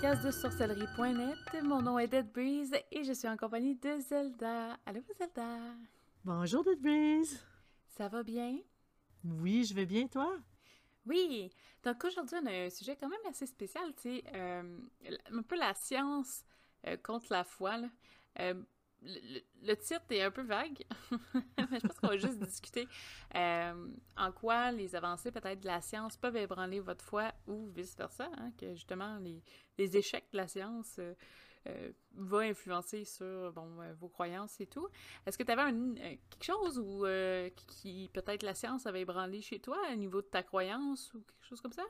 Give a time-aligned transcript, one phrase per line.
[0.00, 1.62] podcast de sorcellerie.net.
[1.64, 4.78] Mon nom est Dead Breeze et je suis en compagnie de Zelda.
[4.86, 5.58] Allô Zelda?
[6.24, 7.44] Bonjour Dead Breeze.
[7.96, 8.58] Ça va bien?
[9.24, 10.38] Oui, je vais bien, toi?
[11.04, 11.50] Oui.
[11.82, 14.78] Donc aujourd'hui, on a un sujet quand même assez spécial, tu sais, euh,
[15.32, 16.44] un peu la science
[16.86, 17.78] euh, contre la foi.
[17.78, 17.88] Là.
[18.38, 18.54] Euh,
[19.02, 20.84] le, titre est un peu vague,
[21.70, 22.88] mais je pense qu'on va juste discuter
[23.34, 28.28] euh, en quoi les avancées peut-être de la science peuvent ébranler votre foi ou vice-versa,
[28.38, 31.14] hein, que justement les, échecs de la science euh,
[31.68, 34.88] euh, vont influencer sur bon, vos croyances et tout.
[35.26, 35.72] Est-ce que tu avais
[36.30, 37.04] quelque chose où
[37.66, 41.46] qui peut-être la science avait ébranlé chez toi au niveau de ta croyance ou quelque
[41.46, 41.84] chose comme ça?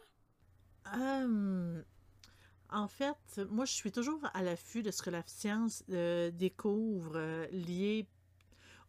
[2.71, 7.13] En fait, moi, je suis toujours à l'affût de ce que la science euh, découvre
[7.17, 8.07] euh, lié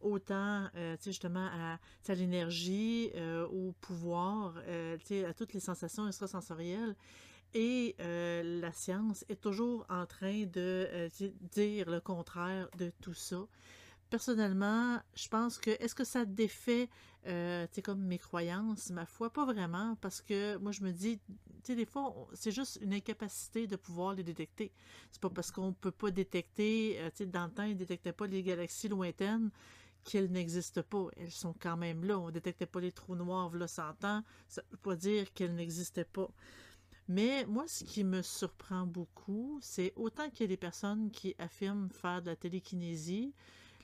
[0.02, 1.78] autant, euh, tu sais, justement, à,
[2.14, 3.10] l'énergie,
[3.52, 4.54] au pouvoir,
[5.00, 6.96] tu sais, à toutes les sensations extrasensorielles.
[7.52, 11.08] Et la science est toujours en train de
[11.52, 13.46] dire le contraire de tout ça
[14.10, 16.88] personnellement, je pense que est-ce que ça défait,
[17.26, 20.90] euh, tu sais, comme mes croyances, ma foi, pas vraiment, parce que moi je me
[20.90, 21.20] dis,
[21.64, 24.72] sais, des fois, c'est juste une incapacité de pouvoir les détecter.
[25.10, 28.12] C'est pas parce qu'on peut pas détecter, euh, tu sais, dans le temps, ils détectaient
[28.12, 29.50] pas les galaxies lointaines
[30.04, 31.08] qu'elles n'existent pas.
[31.16, 32.18] Elles sont quand même là.
[32.18, 34.22] On détectait pas les trous noirs, là, 100 ans.
[34.48, 36.30] Ça veut pas dire qu'elles n'existaient pas.
[37.08, 41.34] Mais moi, ce qui me surprend beaucoup, c'est autant qu'il y a des personnes qui
[41.38, 43.34] affirment faire de la télékinésie,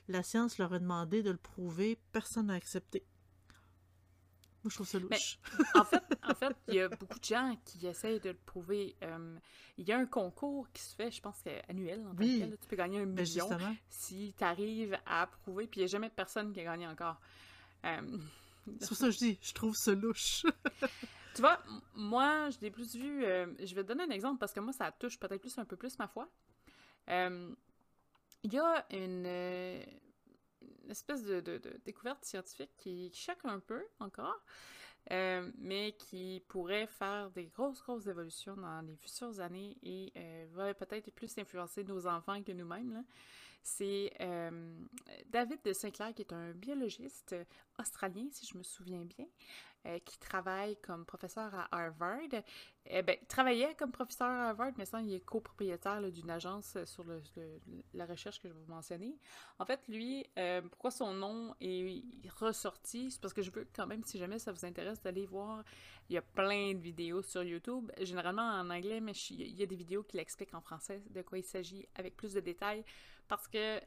[0.07, 3.03] la science leur a demandé de le prouver, personne n'a accepté.
[4.67, 5.39] Moi, je trouve ça louche.
[5.75, 8.97] en fait, en fait, il y a beaucoup de gens qui essayent de le prouver.
[9.01, 9.37] Euh,
[9.77, 12.43] il y a un concours qui se fait, je pense, annuel en oui.
[12.59, 13.47] Tu peux gagner un ben, million
[13.87, 17.17] si tu arrives à prouver, puis il n'y a jamais personne qui a gagné encore.
[17.85, 18.17] Euh,
[18.81, 20.43] C'est pour ça que je dis, je trouve ça louche.
[21.33, 21.63] tu vois,
[21.95, 23.23] moi, je l'ai plus vu.
[23.23, 25.63] Euh, je vais te donner un exemple parce que moi, ça touche peut-être plus un
[25.65, 26.27] peu plus ma foi.
[27.07, 29.25] Il y a une,
[30.89, 34.41] espèce de, découverte scientifique qui, choque un peu encore,
[35.11, 40.45] euh, mais qui pourrait faire des grosses, grosses évolutions dans les futures années et euh,
[40.51, 43.03] va peut-être plus influencer nos enfants que nous-mêmes.
[43.69, 44.79] C'est euh,
[45.25, 47.35] David de Sinclair, qui est un biologiste
[47.77, 49.25] australien, si je me souviens bien,
[49.85, 52.43] euh, qui travaille comme professeur à Harvard.
[52.85, 56.77] Eh ben, il travaillait comme professeur à Harvard, mais ça, il est copropriétaire d'une agence
[56.85, 57.03] sur
[57.93, 59.19] la recherche que je vais vous mentionner.
[59.59, 62.05] En fait, lui, euh, pourquoi son nom est
[62.39, 65.65] ressorti, c'est parce que je veux quand même, si jamais ça vous intéresse, d'aller voir.
[66.09, 69.65] Il y a plein de vidéos sur YouTube, généralement en anglais, mais il y a
[69.65, 72.85] des vidéos qui l'expliquent en français de quoi il s'agit avec plus de détails,
[73.27, 73.79] parce que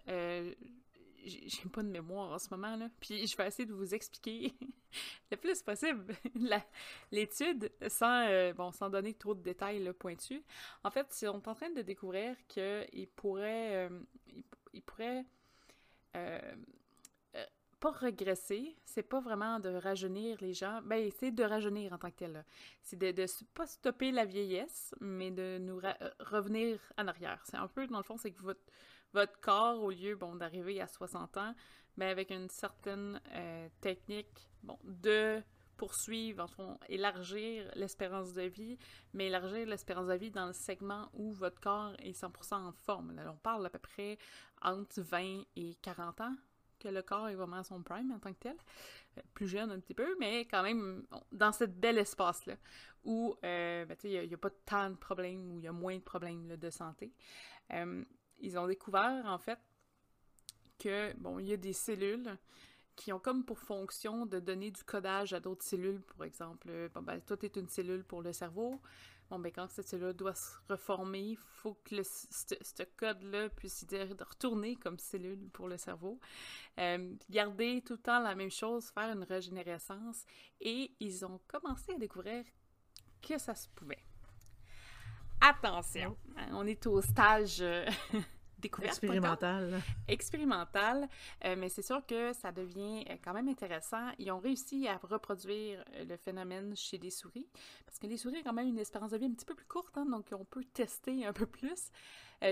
[1.24, 2.88] j'ai pas de mémoire en ce moment, là.
[3.00, 4.54] Puis je vais essayer de vous expliquer
[5.30, 6.14] le plus possible
[7.12, 10.42] l'étude sans, euh, bon, sans donner trop de détails pointus.
[10.84, 14.00] En fait, on est en train de découvrir qu'il pourrait, euh,
[14.72, 15.24] il, pourrait
[16.16, 16.54] euh,
[17.78, 22.10] pas regresser, c'est pas vraiment de rajeunir les gens, ben c'est de rajeunir en tant
[22.10, 22.44] que tel.
[22.82, 25.80] C'est de, de pas stopper la vieillesse, mais de nous
[26.20, 27.40] revenir en arrière.
[27.44, 28.60] C'est un peu, dans le fond, c'est que votre
[29.12, 31.54] votre corps, au lieu bon, d'arriver à 60 ans,
[31.96, 35.42] mais avec une certaine euh, technique bon, de
[35.76, 38.78] poursuivre, en fond, élargir l'espérance de vie,
[39.14, 43.12] mais élargir l'espérance de vie dans le segment où votre corps est 100% en forme.
[43.12, 44.18] Là, on parle à peu près
[44.60, 46.34] entre 20 et 40 ans
[46.78, 48.56] que le corps est vraiment à son prime en tant que tel.
[49.16, 52.56] Euh, plus jeune un petit peu, mais quand même dans cette bel espace-là
[53.04, 55.96] où euh, ben, il n'y a, pas tant de problèmes, où il y a moins
[55.96, 57.12] de problèmes de santé
[58.40, 59.58] ils ont découvert, en fait,
[60.78, 62.36] que, bon, il y a des cellules
[62.96, 66.68] qui ont comme pour fonction de donner du codage à d'autres cellules, par exemple.
[66.94, 68.80] Bon, ben, toi, est une cellule pour le cerveau.
[69.30, 74.24] Bon, ben, quand cette cellule doit se reformer, il faut que ce code-là puisse de
[74.24, 76.18] retourner comme cellule pour le cerveau.
[76.78, 80.26] Euh, garder tout le temps la même chose, faire une régénérescence.
[80.60, 82.44] Et ils ont commencé à découvrir
[83.22, 84.02] que ça se pouvait.
[85.40, 87.86] Attention, hein, on est au stage euh,
[88.58, 88.92] découverte.
[88.92, 89.80] Expérimental.
[90.06, 91.08] Expérimental,
[91.46, 94.10] euh, mais c'est sûr que ça devient euh, quand même intéressant.
[94.18, 97.48] Ils ont réussi à reproduire le phénomène chez des souris,
[97.86, 99.66] parce que les souris ont quand même une espérance de vie un petit peu plus
[99.66, 101.90] courte, hein, donc on peut tester un peu plus.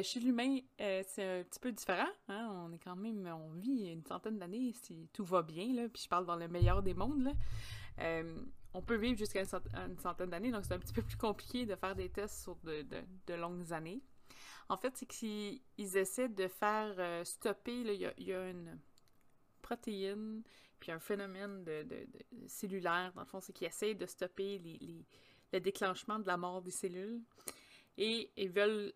[0.02, 2.08] chez l'humain, c'est un petit peu différent.
[2.28, 2.48] Hein.
[2.66, 6.02] On est quand même, on vit une centaine d'années si tout va bien, là, puis
[6.04, 7.22] je parle dans le meilleur des mondes.
[7.22, 8.22] Là
[8.74, 11.74] on peut vivre jusqu'à une centaine d'années, donc c'est un petit peu plus compliqué de
[11.74, 14.00] faire des tests sur de, longues années.
[14.68, 15.60] En fait, c'est qu'ils
[15.96, 18.78] essaient de faire euh, stopper, il y, a une
[19.62, 20.42] protéine,
[20.78, 21.64] puis un phénomène
[22.46, 24.60] cellulaire, dans le fond, c'est qu'ils essaient de stopper
[25.52, 27.22] le déclenchement de la mort des cellules.
[27.96, 28.92] et ils veulent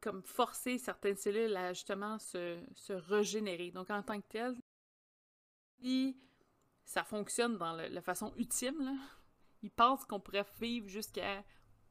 [0.00, 3.70] comme forcer certaines cellules à justement se, se régénérer.
[3.70, 4.56] Donc en tant que tel,
[5.80, 6.16] si
[6.90, 8.96] ça fonctionne dans la façon ultime, là,
[9.62, 11.44] ils pensent qu'on pourrait vivre jusqu'à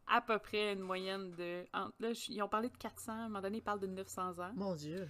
[0.08, 1.66] à peu près une moyenne de...
[1.74, 4.52] là, ils ont parlé de 400, à un moment donné, ils parlent de 900 ans.
[4.56, 5.08] Mon Dieu!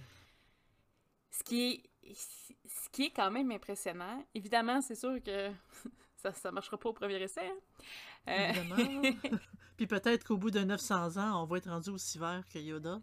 [1.32, 4.24] Ce qui est, ce qui est quand même impressionnant.
[4.32, 5.50] Évidemment, c'est sûr que
[6.22, 7.48] ça ne marchera pas au premier essai.
[7.48, 8.28] Hein.
[8.28, 9.18] Euh, Évidemment.
[9.76, 13.00] Puis peut-être qu'au bout de 900 ans, on va être rendu aussi vert que Yoda.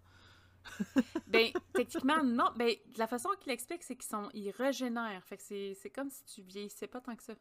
[1.28, 2.52] ben, techniquement, non.
[2.56, 5.24] Ben, la façon qu'il explique, c'est qu'ils sont, ils régénèrent.
[5.24, 7.34] Fait que c'est comme si tu vieillissais pas tant que ça.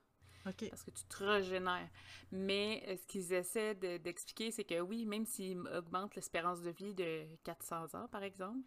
[0.44, 1.88] Parce que tu te régénères.
[2.31, 6.94] Mais euh, ce qu'ils essaient d'expliquer, c'est que oui, même s'ils augmentent l'espérance de vie
[6.94, 8.64] de 400 ans, par exemple,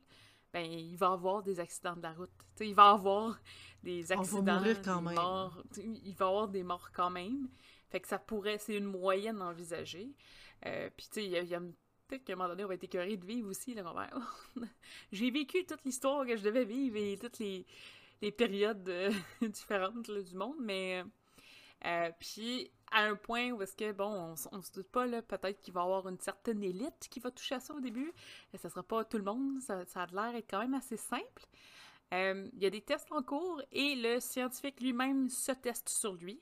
[0.52, 2.32] ben, il va y avoir des accidents de la route.
[2.60, 3.40] il va y avoir
[3.84, 5.64] des accidents, des morts.
[5.78, 7.48] Il va y avoir des morts quand même.
[7.90, 10.14] Fait que ça pourrait, c'est une moyenne envisagée.
[10.66, 11.62] Euh, puis, tu sais, il y a,
[12.10, 13.76] peut-être qu'à un moment donné, on va être écœuré de vivre aussi.
[15.12, 17.66] J'ai vécu toute l'histoire que je devais vivre et toutes les,
[18.32, 19.12] périodes euh,
[19.42, 21.04] différentes du monde, mais
[21.86, 25.22] euh, puis, à un point où est-ce que, bon, on, on se doute pas, là,
[25.22, 28.12] peut-être qu'il va y avoir une certaine élite qui va toucher à ça au début.
[28.54, 31.46] Et ça sera pas tout le monde, ça, a l'air être quand même assez simple.
[32.14, 36.14] Euh, il y a des tests en cours et le scientifique lui-même se teste sur
[36.14, 36.42] lui.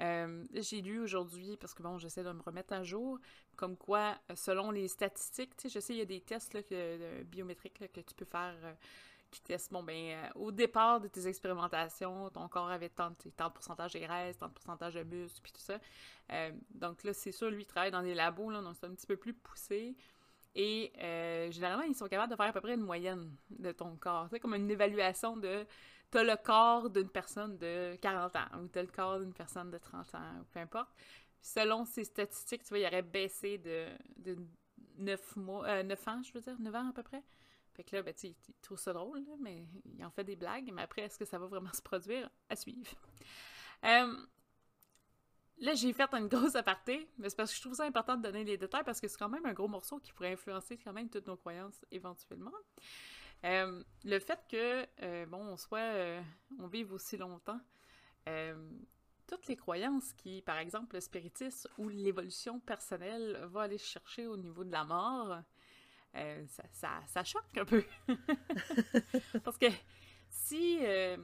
[0.00, 3.18] Euh, j'ai lu aujourd'hui, parce que bon, j'essaie de me remettre à jour,
[3.56, 6.60] comme quoi, selon les statistiques, tu sais, je sais, il y a des tests là,
[7.24, 8.54] biométriques que tu peux faire
[9.30, 13.48] qui teste, bon, ben, euh, au départ de tes expérimentations, ton corps avait tant, tant
[13.48, 15.78] de pourcentage de graisse, tant de pourcentage de muscles, puis tout ça.
[16.32, 18.94] Euh, donc là, c'est sûr, lui, il travaille dans des labos, là, donc c'est un
[18.94, 19.96] petit peu plus poussé.
[20.54, 23.94] Et euh, généralement, ils sont capables de faire à peu près une moyenne de ton
[23.96, 24.28] corps.
[24.30, 25.66] C'est comme une évaluation de
[26.10, 29.78] t'as le corps d'une personne de 40 ans ou t'as le corps d'une personne de
[29.78, 30.88] 30 ans, ou peu importe.
[31.40, 34.36] selon ces statistiques, tu vois, il aurait baissé de, de
[34.98, 37.22] 9 mois, 9 ans, je veux dire, 9 ans à peu près.
[37.76, 40.70] Fait que là, ben, tu il trouve ça drôle, mais il en fait des blagues.
[40.72, 42.30] Mais après, est-ce que ça va vraiment se produire?
[42.48, 42.90] À suivre.
[43.84, 44.16] Euh,
[45.58, 48.22] là, j'ai fait une grosse aparté, mais c'est parce que je trouve ça important de
[48.22, 50.94] donner les détails parce que c'est quand même un gros morceau qui pourrait influencer quand
[50.94, 52.52] même toutes nos croyances éventuellement.
[53.44, 56.20] Euh, le fait que, euh, bon, on soit,
[56.58, 57.60] on vive aussi longtemps,
[59.26, 64.36] toutes les croyances qui, par exemple, le spiritisme ou l'évolution personnelle va aller chercher au
[64.36, 65.42] niveau de la mort,
[66.16, 67.84] euh, ça, choque un peu.
[69.44, 69.66] Parce que
[70.30, 71.16] si euh,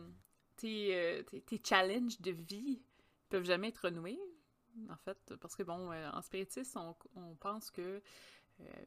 [0.64, 2.82] euh, tes, challenges de vie
[3.28, 4.20] peuvent jamais être renoués,
[4.88, 8.02] en fait, parce que bon, en spiritisme, on, pense que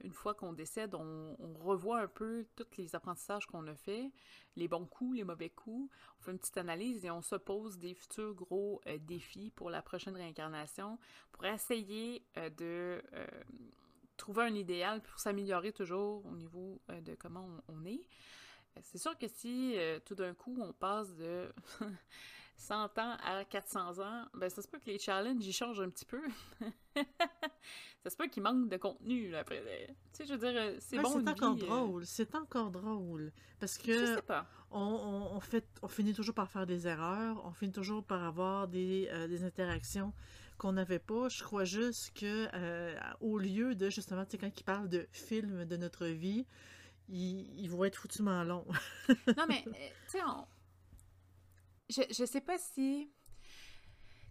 [0.04, 4.12] une fois qu'on décède, on, revoit un peu tous les apprentissages qu'on a fait,
[4.56, 5.90] les bons coups, les mauvais coups.
[6.20, 9.82] On fait une petite analyse et on se pose des futurs gros défis pour la
[9.82, 11.00] prochaine réincarnation
[11.32, 12.24] pour essayer
[12.58, 13.02] de
[14.18, 18.02] trouver un idéal pour s'améliorer toujours au niveau euh, de comment on, est.
[18.78, 21.54] Euh, c'est sûr que si euh, tout d'un coup on passe de
[22.58, 25.90] 100 ans à 400 ans, ben ça se peut que les challenges ils changent un
[25.90, 26.22] petit peu.
[26.96, 29.62] ça se peut qu'il manque de contenu après.
[29.68, 31.20] Tu sais, je veux dire, c'est bon.
[31.20, 32.06] C'est encore drôle.
[32.06, 34.46] C'est encore drôle parce que je sais pas.
[34.72, 37.42] On, fait, on finit toujours par faire des erreurs.
[37.46, 40.12] On finit toujours par avoir des, des interactions
[40.58, 41.30] qu'on n'avait pas.
[41.30, 45.08] Je crois juste que euh, au lieu de justement, tu sais, quand ils parlent de
[45.12, 46.46] films de notre vie,
[47.10, 48.66] ils, vont être foutument longs.
[49.38, 49.72] non, mais, euh,
[50.06, 50.46] tu sais, on...
[51.90, 53.12] je, je sais pas si.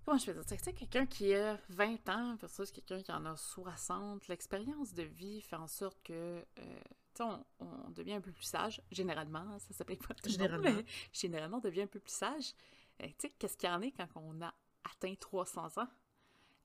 [0.05, 0.45] Comment je peux dire?
[0.59, 5.03] Tu sais, quelqu'un qui a 20 ans versus quelqu'un qui en a 60, l'expérience de
[5.03, 6.13] vie fait en sorte que.
[6.13, 6.81] Euh,
[7.15, 7.31] tu sais,
[7.61, 10.65] on, devient un peu plus sage, généralement, ça s'applique pas tout généralement.
[10.65, 12.55] mais généralement, on devient un peu plus sage.
[12.99, 14.53] tu sais, qu'est-ce qu'il y en est quand on a
[14.85, 15.89] atteint 300 ans?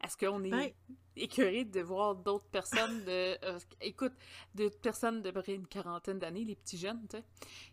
[0.04, 0.72] Est-ce qu'on est ben
[1.16, 3.38] écœuré de voir d'autres personnes de.
[3.44, 4.14] Euh, écoute,
[4.56, 7.24] d'autres personnes de près une quarantaine d'années, les petits jeunes, tu sais,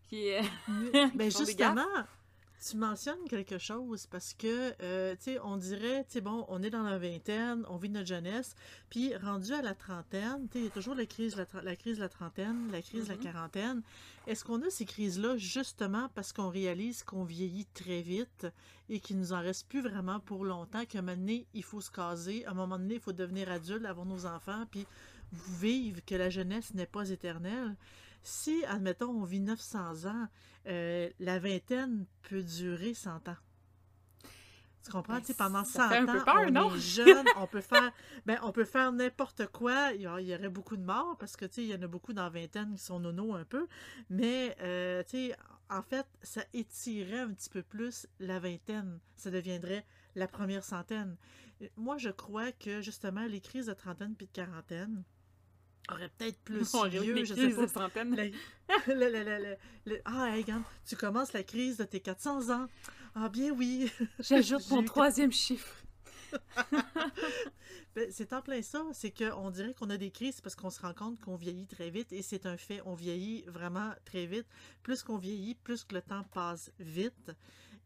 [0.08, 0.32] qui.
[0.32, 0.42] Euh,
[1.14, 1.86] ben justement,
[2.64, 6.62] tu mentionnes quelque chose parce que, euh, tu sais, on dirait, tu sais, bon, on
[6.62, 8.54] est dans la vingtaine, on vit notre jeunesse,
[8.90, 11.96] puis rendu à la trentaine, tu sais, il y a toujours la crise, la, crise
[11.96, 13.22] de la trentaine, la crise de la mm-hmm.
[13.22, 13.82] quarantaine.
[14.26, 18.46] Est-ce qu'on a ces crises-là justement parce qu'on réalise qu'on vieillit très vite
[18.88, 21.80] et qu'il nous en reste plus vraiment pour longtemps, qu'à un moment donné, il faut
[21.80, 24.86] se caser, à un moment donné, il faut devenir adulte, avoir nos enfants, puis
[25.32, 27.76] vivre que la jeunesse n'est pas éternelle?
[28.26, 30.26] Si, admettons, on vit 900 ans,
[30.66, 33.36] euh, la vingtaine peut durer 100 ans.
[34.82, 35.20] Tu comprends?
[35.20, 36.74] Ben, pendant 100 ans, on non?
[36.74, 37.92] est jeune, on peut faire,
[38.26, 39.92] ben, on peut faire n'importe quoi.
[39.92, 42.30] Il y, aurait beaucoup de morts parce que, il y en a beaucoup dans la
[42.30, 43.68] vingtaine qui sont nono un peu.
[44.10, 45.04] Mais, euh,
[45.70, 48.98] en fait, ça étirerait un petit peu plus la vingtaine.
[49.14, 51.16] Ça deviendrait la première centaine.
[51.76, 55.04] Moi, je crois que, justement, les crises de trentaine puis de quarantaine,
[55.90, 57.68] aurait peut-être plus On aurait eu vieux, des je sais pas.
[57.68, 58.32] centaines.
[60.04, 62.66] Ah, hey, regarde, tu commences la crise de tes 400 ans.
[63.14, 63.90] Ah, bien oui.
[64.18, 65.74] J'ajoute mon troisième chiffre.
[67.94, 68.84] Ben, c'est en plein ça.
[68.92, 71.88] C'est qu'on dirait qu'on a des crises parce qu'on se rend compte qu'on vieillit très
[71.88, 72.82] vite et c'est un fait.
[72.84, 74.44] On vieillit vraiment très vite.
[74.82, 77.30] Plus qu'on vieillit, plus que le temps passe vite.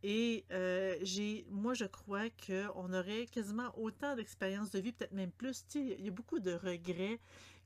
[0.02, 5.30] Et euh, j'ai, moi, je crois qu'on aurait quasiment autant d'expérience de vie, peut-être même
[5.30, 5.64] plus.
[5.76, 7.20] Il y a beaucoup de regrets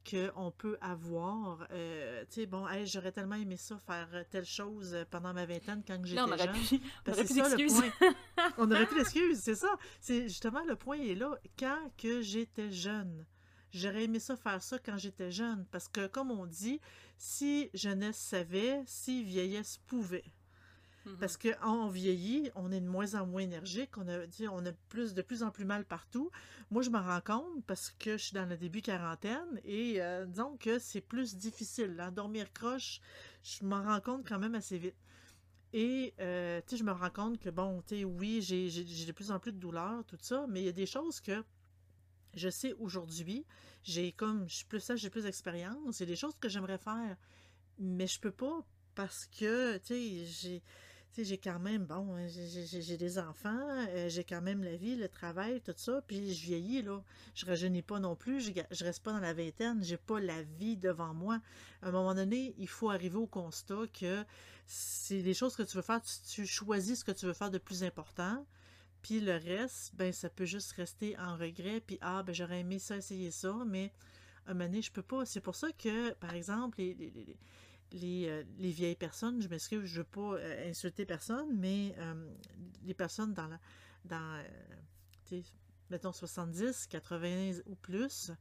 [0.09, 1.67] qu'on peut avoir.
[1.71, 5.83] Euh, tu sais, bon, hey, j'aurais tellement aimé ça, faire telle chose pendant ma vingtaine
[5.87, 6.81] quand j'étais Là, on aurait jeune.
[7.07, 7.83] on aurait le d'excuses.
[8.59, 9.75] On aurait plus d'excuses, c'est ça.
[10.01, 11.39] C'est justement le point est là.
[11.59, 13.25] Quand que j'étais jeune,
[13.73, 15.67] j'aurais aimé ça faire ça quand j'étais jeune.
[15.71, 16.81] Parce que, comme on dit,
[17.17, 20.25] si jeunesse savait, si vieillesse pouvait.
[21.05, 21.17] Mhm.
[21.19, 24.21] Parce qu'on vieillit, on est de moins en moins énergique, on a,
[24.51, 26.31] on a plus, de plus en plus mal partout.
[26.71, 30.25] Moi, je m'en rends compte parce que je suis dans le début quarantaine et euh,
[30.27, 31.95] disons que c'est plus difficile.
[31.97, 32.11] Là.
[32.11, 33.01] Dormir croche,
[33.43, 34.97] je m'en rends compte quand même assez vite.
[35.73, 39.59] Et euh, je me rends compte que, bon, oui, j'ai de plus en plus de
[39.59, 41.45] douleurs, tout ça, mais il y a des choses que
[42.35, 43.45] je sais aujourd'hui.
[43.83, 45.99] J'ai comme, je suis plus sage, j'ai plus d'expérience.
[45.99, 47.17] Il y a des choses que j'aimerais faire,
[47.79, 50.63] mais je peux pas parce que, tu sais, j'ai.
[51.15, 53.57] Sais, j'ai quand même, bon, hein, j'ai- des enfants,
[53.91, 57.05] euh, j'ai quand même la vie, le travail, tout ça, puis je vieillis, là.
[57.37, 60.43] Je rajeunis pas non plus, je, je reste pas dans la vingtaine, j'ai pas la
[60.43, 61.41] vie devant moi.
[61.83, 64.25] À un moment donné, il faut arriver au constat que
[64.67, 67.59] c'est des choses que tu veux faire, tu, choisis ce que tu veux faire de
[67.59, 68.45] plus important,
[69.03, 72.79] puis le reste, ben, ça peut juste rester en regret, puis ah, ben, j'aurais aimé
[72.81, 73.93] ça, essayer ça, mais
[74.47, 75.25] à un moment donné, je peux pas.
[75.27, 77.37] C'est pour ça que, par exemple, les, les, les-
[77.95, 82.29] les, euh, les vieilles personnes, je m'excuse, je veux pas euh, insulter personne, mais euh,
[82.85, 83.59] les personnes dans la,
[84.05, 84.45] dans,
[85.91, 88.33] mettons 70, 80 ou plus,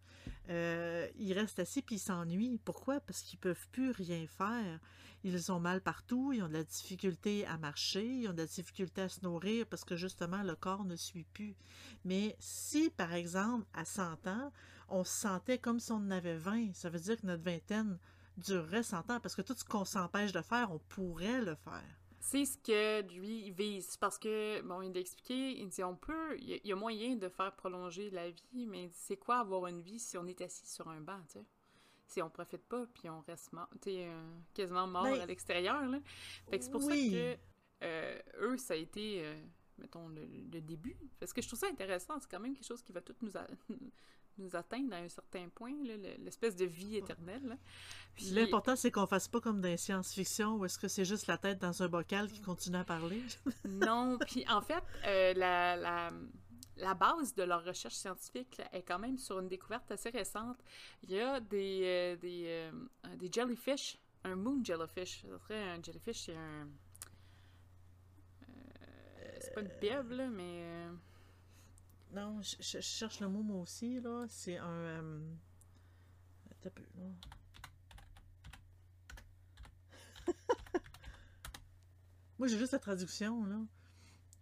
[0.49, 2.59] ils restent assis puis ils s'ennuient.
[2.65, 2.99] Pourquoi?
[2.99, 4.79] Parce qu'ils peuvent plus rien faire.
[5.25, 8.45] Ils ont mal partout, ils ont de la difficulté à marcher, ils ont de la
[8.45, 11.55] difficulté à se nourrir parce que justement le corps ne suit plus.
[12.03, 14.51] Mais si, par exemple, à 100 ans,
[14.89, 17.97] on se sentait comme si on en avait 20, ça veut dire que notre vingtaine
[18.37, 21.83] durerait 100 ans parce que tout ce qu'on s'empêche de faire, on pourrait le faire.
[22.19, 23.97] C'est ce que lui vise.
[23.97, 27.27] Parce que, bon, il a expliqué, il dit on peut, il y, a- moyen de
[27.27, 30.87] faire prolonger la vie, mais c'est quoi avoir une vie si on est assis sur
[30.87, 31.45] un banc, tu sais?
[32.07, 35.99] Si on profite pas, puis on reste mort, euh, quasiment mort Ben, à l'extérieur, là.
[36.49, 37.11] Fait que c'est pour oui.
[37.11, 37.37] ça que
[37.83, 39.35] euh, eux, ça a été, euh,
[39.79, 40.95] mettons, le, le début.
[41.19, 43.35] Parce que je trouve ça intéressant, c'est quand même quelque chose qui va tout nous,
[43.35, 43.47] a-
[44.37, 45.73] nous atteindre à un certain point,
[46.19, 47.57] l'espèce de vie éternelle.
[48.31, 51.37] L'important, c'est qu'on fasse pas comme dans les science-fiction où est-ce que c'est juste la
[51.37, 53.21] tête dans un bocal qui continue à parler.
[53.65, 56.11] Non, puis en fait, euh, la, la,
[56.77, 60.57] la base de leur recherche scientifique là, est quand même sur une découverte assez récente.
[61.03, 65.21] Il y a des, euh, des, euh, des jellyfish, un moon jellyfish.
[65.21, 66.67] Ça serait un jellyfish, c'est un...
[69.39, 70.87] c'est pas une pieuvre, là, mais...
[72.13, 74.25] Non, je, cherche le mot moi aussi, là.
[74.29, 74.69] C'est un...
[74.69, 75.33] euh,
[76.51, 77.05] attends là.
[82.37, 83.59] Moi, j'ai juste la traduction, là.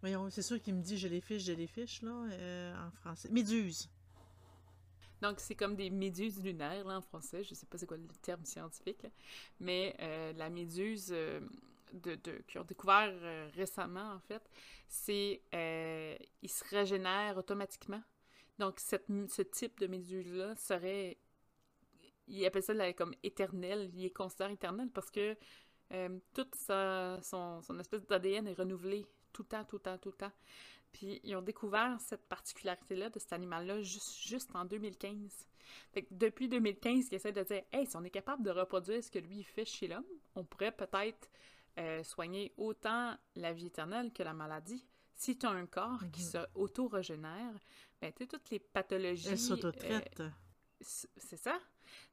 [0.01, 2.91] Voyons, c'est sûr qu'il me dit «je les fiche, je les fiche», là, euh, en
[2.91, 3.29] français.
[3.29, 3.89] Méduse.
[5.21, 7.43] Donc, c'est comme des méduses lunaires, là, en français.
[7.43, 9.05] Je sais pas c'est quoi le terme scientifique.
[9.59, 11.39] Mais euh, la méduse euh,
[11.93, 12.15] de,
[12.47, 14.41] qu'ils ont découvert euh, récemment, en fait,
[14.87, 15.41] c'est...
[15.53, 18.01] Euh, ils se régénèrent automatiquement.
[18.59, 21.17] Donc, cette, ce type de méduse-là serait...
[22.27, 23.89] Ils appellent ça comme éternel.
[23.93, 25.35] Il est considéré éternel parce que
[25.91, 29.97] euh, toute sa, son, son espèce d'ADN est renouvelé tout le temps, tout le temps,
[29.97, 30.31] tout le temps.
[30.93, 35.47] Puis ils ont découvert cette particularité-là de cet animal-là juste, juste en 2015.
[35.93, 39.03] Fait que depuis 2015, ils essaient de dire Hey, si on est capable de reproduire
[39.03, 40.05] ce que lui fait chez l'homme,
[40.35, 41.29] on pourrait peut-être
[41.79, 44.85] euh, soigner autant la vie éternelle que la maladie.
[45.15, 46.27] Si tu as un corps qui Mhm.
[46.29, 47.53] se auto-régénère,
[48.01, 49.27] ben tu toutes les pathologies.
[49.27, 50.23] Elle euh, s'auto-traite.
[50.81, 51.59] c- c'est ça?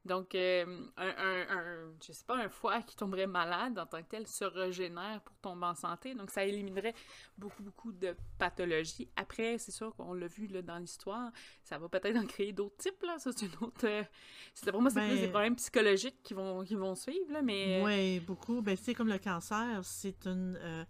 [0.05, 0.65] Donc, euh,
[0.97, 4.27] un, un, un- je sais pas, un foie qui tomberait malade en tant que tel
[4.27, 6.15] se régénère pour tomber en santé.
[6.15, 6.95] Donc, ça éliminerait
[7.37, 9.09] beaucoup, beaucoup de pathologies.
[9.15, 11.31] Après, c'est sûr qu'on l'a vu là, dans l'histoire,
[11.63, 13.01] ça va peut-être en créer d'autres types.
[13.03, 13.19] Là.
[13.19, 13.85] Ça, c'est une autre.
[13.87, 14.03] euh,
[14.53, 17.31] c'est pour moi, c'est plus Ben- des problèmes psychologiques qui vont, qui vont suivre.
[17.31, 17.81] Là, mais.
[17.83, 18.61] Oui, beaucoup.
[18.61, 20.57] Ben, sais, comme le cancer, c'est une.
[20.61, 20.83] euh,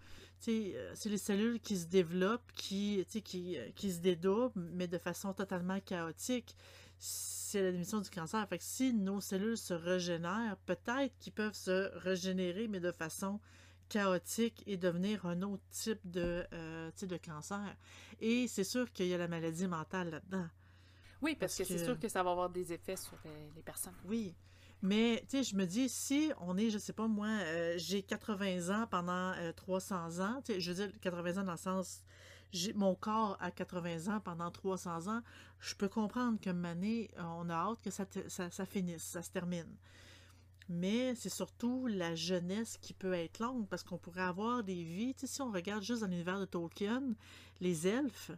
[0.48, 4.98] euh, c'est les cellules qui se développent, qui, qui, euh, qui se dédoublent, mais de
[4.98, 6.55] façon totalement chaotique.
[7.00, 8.48] C'est la démission du cancer.
[8.48, 13.39] Fait que si nos cellules se régénèrent, peut-être qu'ils peuvent se régénérer, mais de façon
[13.88, 17.75] chaotique et devenir un autre type de, euh, sais, de cancer.
[18.20, 20.48] Et c'est sûr qu'il y a la maladie mentale là-dedans.
[21.22, 23.62] Oui, parce, Parce que, c'est sûr que ça va avoir des effets sur les, les
[23.62, 23.96] personnes.
[24.06, 24.36] Oui.
[24.82, 28.01] Mais, tu sais, je me dis, si on est, je sais pas moi, euh, j'ai
[28.01, 31.58] 80 ans pendant euh, 300 ans, tu sais, je veux dire 80 ans dans le
[31.58, 32.03] sens,
[32.75, 35.22] mon corps a 80 ans pendant 300 ans,
[35.60, 39.75] je peux comprendre que année, on a hâte que ça, finisse, ça se termine.
[40.68, 45.15] Mais c'est surtout la jeunesse qui peut être longue, parce qu'on pourrait avoir des vies,
[45.18, 47.03] si on regarde juste dans l'univers de Tolkien,
[47.60, 48.32] les elfes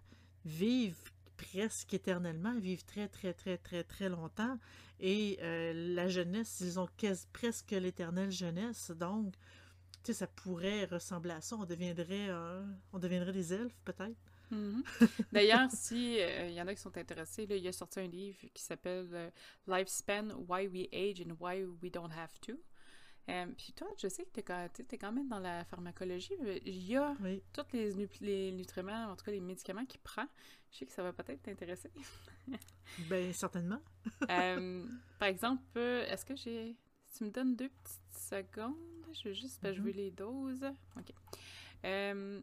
[0.45, 4.57] vivent presque éternellement, vivent très, très, très, très, très longtemps.
[4.99, 6.87] Et euh, la jeunesse, ils ont
[7.33, 8.91] presque l'éternelle jeunesse.
[8.91, 9.33] Donc,
[10.05, 11.55] sais, ça pourrait ressembler à ça.
[11.55, 14.17] On deviendrait, euh, on deviendrait des elfes, peut-être.
[14.51, 14.83] Mhm.
[15.31, 18.39] D'ailleurs, si euh, y en a qui sont intéressés, là, il a sorti un livre
[18.53, 19.29] qui s'appelle euh,
[19.67, 22.53] Lifespan, Why We Age and Why We Don't Have to.
[23.29, 26.33] Euh, Puis toi, je sais que tu es, quand même dans la pharmacologie.
[26.65, 27.41] Il y a Oui.
[27.53, 30.25] tous les, nu- les nutriments, en tout cas les médicaments qu'il prend.
[30.71, 31.91] Je sais que ça va peut-être t'intéresser.
[33.09, 33.79] Ben, certainement.
[34.27, 36.75] Par exemple, est-ce que j'ai.
[37.11, 38.75] Si tu me donnes deux petites secondes,
[39.11, 39.97] je veux juste ben, je veux Mhm.
[39.97, 40.65] les doses.
[40.97, 41.11] OK.
[41.85, 42.41] Euh,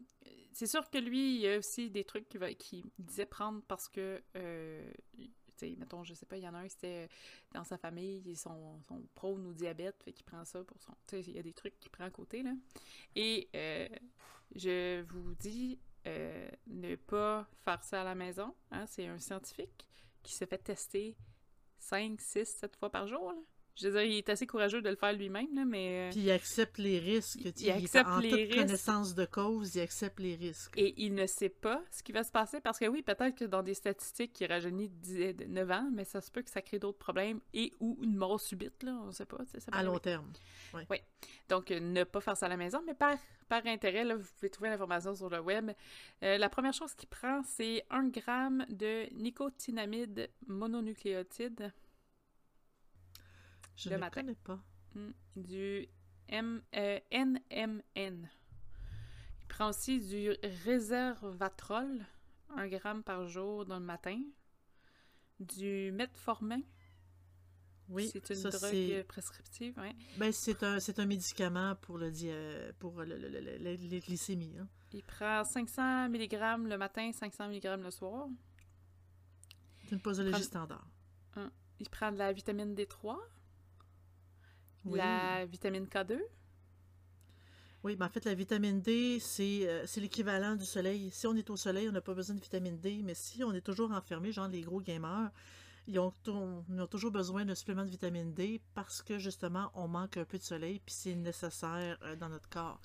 [0.51, 4.21] c'est sûr que lui, il y a aussi des trucs qu'il disait prendre parce que,
[4.35, 7.07] euh, tu sais, mettons, je sais pas, il y en a un qui c'était euh,
[7.53, 10.93] dans sa famille, ils sont, sont prône au diabète, fait qu'il prend ça pour son.
[11.07, 12.53] Tu sais, il y a des trucs qu'il prend à côté, là.
[13.15, 13.87] Et euh,
[14.55, 15.79] je vous dis,
[16.67, 18.53] ne pas faire ça à la maison.
[18.71, 19.87] Hein, c'est un scientifique
[20.23, 21.15] qui se fait tester
[21.77, 23.31] 5, 6, 7 fois par jour.
[23.31, 23.39] là.
[23.81, 26.07] Je veux dire, il est assez courageux de le faire lui-même, là, mais...
[26.07, 27.39] euh, Puis il accepte les risques.
[27.45, 28.55] Il- il accepte en les toute risques.
[28.57, 30.73] connaissance de cause, il accepte les risques.
[30.77, 33.45] Et il ne sait pas ce qui va se passer parce que oui, peut-être que
[33.45, 36.49] dans des statistiques, il rajeunit de 10 de 9 ans, mais ça se peut que
[36.49, 39.37] ça crée d'autres problèmes et ou une mort subite, là, on sait pas.
[39.57, 40.01] ça À long arriver.
[40.01, 40.33] terme.
[41.47, 44.27] Donc, euh, ne pas faire ça à la maison, mais par, par intérêt, là, vous
[44.37, 45.71] pouvez trouver l'information sur le web.
[46.23, 51.71] Euh, la première chose qu'il prend, c'est 1 gramme de nicotinamide mononucléotide,
[53.79, 54.21] Je Le ne matin.
[54.21, 54.59] connais pas.
[54.95, 55.87] hmm, du
[56.27, 58.29] M, euh, NMN.
[59.41, 60.31] Il prend aussi du
[60.65, 62.05] réservatrol,
[62.55, 64.21] 1 gramme par jour dans le matin.
[65.39, 66.59] Du metformin,
[67.87, 69.77] Oui, c'est une ça, drogue euh, prescriptive.
[69.79, 69.95] ouais.
[70.17, 73.99] Ben, c'est un, un médicament pour le dia- pour le, le- le- le- le- les
[74.01, 74.57] glycémies.
[74.59, 74.67] hein.
[74.91, 78.27] Il prend 500 mg le matin, 500 mg le soir.
[79.85, 80.85] C'est une posologie standard.
[81.79, 83.17] Il prend de la vitamine D3,
[84.85, 84.97] Oui.
[84.97, 86.19] la vitamine K2.
[87.83, 91.09] Oui, mais en fait, la vitamine D, c'est euh, c'est l'équivalent du soleil.
[91.11, 93.53] Si on est au soleil, on n'a pas besoin de vitamine D, mais si on
[93.53, 95.31] est toujours enfermé, genre les gros gamers,
[95.87, 96.13] ils ont,
[96.69, 100.25] ils ont toujours besoin d'un supplément de vitamine D parce que justement, on manque un
[100.25, 102.79] peu de soleil, puis c'est nécessaire euh, dans notre corps.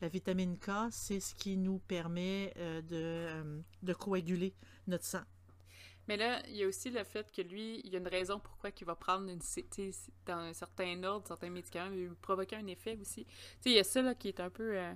[0.00, 4.54] La vitamine K, c'est ce qui nous permet euh, de, euh, de coaguler
[4.86, 5.22] notre sang.
[6.08, 8.40] Mais là, il y a aussi le fait que lui, il y a une raison
[8.40, 9.38] pourquoi il va prendre une,
[10.26, 13.24] dans un certain ordre, certains médicaments, il va provoquer un effet aussi.
[13.26, 14.76] Tu sais, il y a ça là, qui est un peu...
[14.76, 14.92] euh,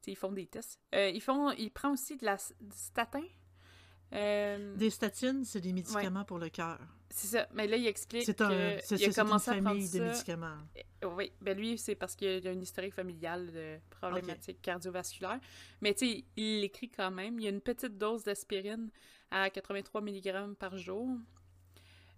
[0.00, 0.78] tu sais, ils font des tests.
[0.94, 1.50] Euh, ils font...
[1.52, 3.24] Il prend aussi de la du statin.
[4.12, 6.78] Euh, Des statines, c'est des médicaments pour le cœur.
[7.10, 7.48] C'est ça.
[7.52, 9.98] Mais là, il explique C'est un, c'est- a c'est une commencé à prendre famille de
[9.98, 10.04] ça...
[10.04, 10.56] médicaments.
[11.04, 15.40] Oui, ben lui, c'est parce qu'il y a un historique familial de problématiques cardiovasculaires.
[15.80, 17.40] Mais tu sais, il l'écrit quand même.
[17.40, 18.90] Il y a une petite dose d'aspirine
[19.34, 21.08] à 83 mg par jour.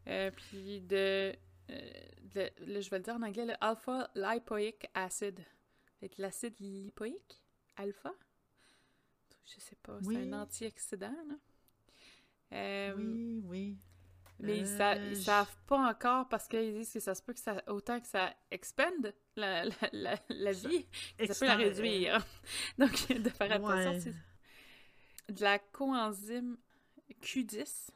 [0.07, 1.33] Euh, puis de,
[1.71, 1.91] euh,
[2.35, 5.41] de- je vais le dire en anglais, le alpha lipoic acid.
[6.19, 7.43] L'acide lipoïque,
[7.77, 8.13] alpha?
[9.45, 10.17] Je sais pas, c'est Oui.
[10.31, 11.35] un antioxydant, là.
[12.53, 13.79] Euh, Oui, oui.
[14.39, 17.41] mais ils, sa- ils savent pas encore parce qu'ils disent que ça se peut que
[17.41, 20.87] ça autant que ça expande la, la, la, la Ça vie,
[21.27, 22.25] ça peut la réduire.
[22.79, 24.11] Donc, de faire attention.
[24.11, 25.33] Ouais.
[25.33, 26.57] De la coenzyme
[27.15, 27.89] Q10.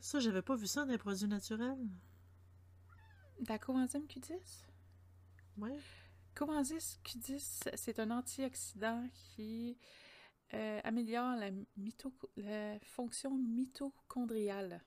[0.00, 1.78] Ça, j'avais pas vu ça dans les produits naturels.
[3.48, 4.66] La coenzyme Q10?
[5.58, 5.78] Ouais.
[6.34, 9.76] Coenzyme Q10, c'est un antioxydant qui
[10.54, 14.82] euh, améliore la, mito- la fonction mitochondriale.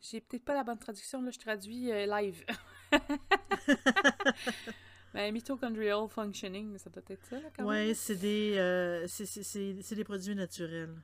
[0.00, 2.44] J'ai peut-être pas la bonne traduction, là, je traduis euh, live.
[5.14, 7.94] ben, mitochondrial functioning, ça doit être ça, là, quand Ouais, même.
[7.94, 11.00] c'est des, euh, c'est des produits naturels.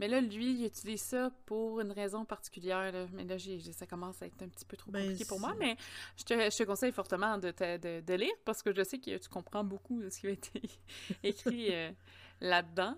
[0.00, 2.90] Mais là, lui, il utilise ça pour une raison particulière.
[2.92, 3.06] là.
[3.12, 5.54] Mais là, j'ai- ça commence à être un petit peu trop Ben, compliqué pour moi.
[5.58, 5.76] Mais
[6.16, 8.98] je te, je te conseille fortement de, te- de, de lire parce que je sais
[8.98, 10.62] que tu comprends beaucoup de ce qui a été
[11.22, 11.92] écrit euh,
[12.40, 12.96] là-dedans.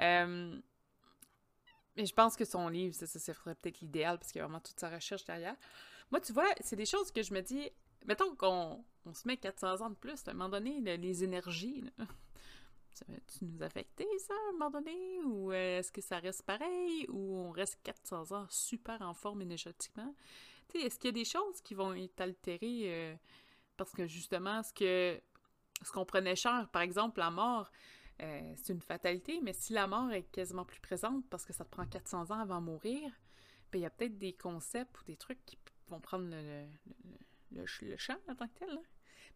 [0.00, 0.58] Euh,
[1.96, 4.46] mais je pense que son livre, ça, ça serait peut-être l'idéal parce qu'il y a
[4.46, 5.56] vraiment toute sa recherche derrière.
[6.10, 7.70] Moi, tu vois, c'est des choses que je me dis.
[8.06, 11.82] Mettons qu'on on se met 400 ans de plus, à un moment donné, les énergies.
[11.96, 12.04] là.
[12.94, 15.20] Ça va-tu nous affecter, ça, à un moment donné?
[15.24, 17.06] Ou euh, est-ce que ça reste pareil?
[17.10, 20.14] Ou on reste 400 ans super en forme énergétiquement?
[20.74, 22.82] Est-ce qu'il y a des choses qui vont être altérées?
[22.86, 23.16] euh,
[23.76, 25.20] parce que justement, ce
[25.82, 27.70] ce qu'on prenait cher, par exemple, la mort,
[28.22, 31.64] euh, c'est une fatalité, mais si la mort est quasiment plus présente parce que ça
[31.64, 33.02] te prend 400 ans avant de mourir,
[33.72, 36.66] ben, il y a peut-être des concepts ou des trucs qui vont prendre le, le,
[37.04, 37.18] le,
[37.62, 38.70] le ch- le champ en tant que tel.
[38.70, 38.80] là.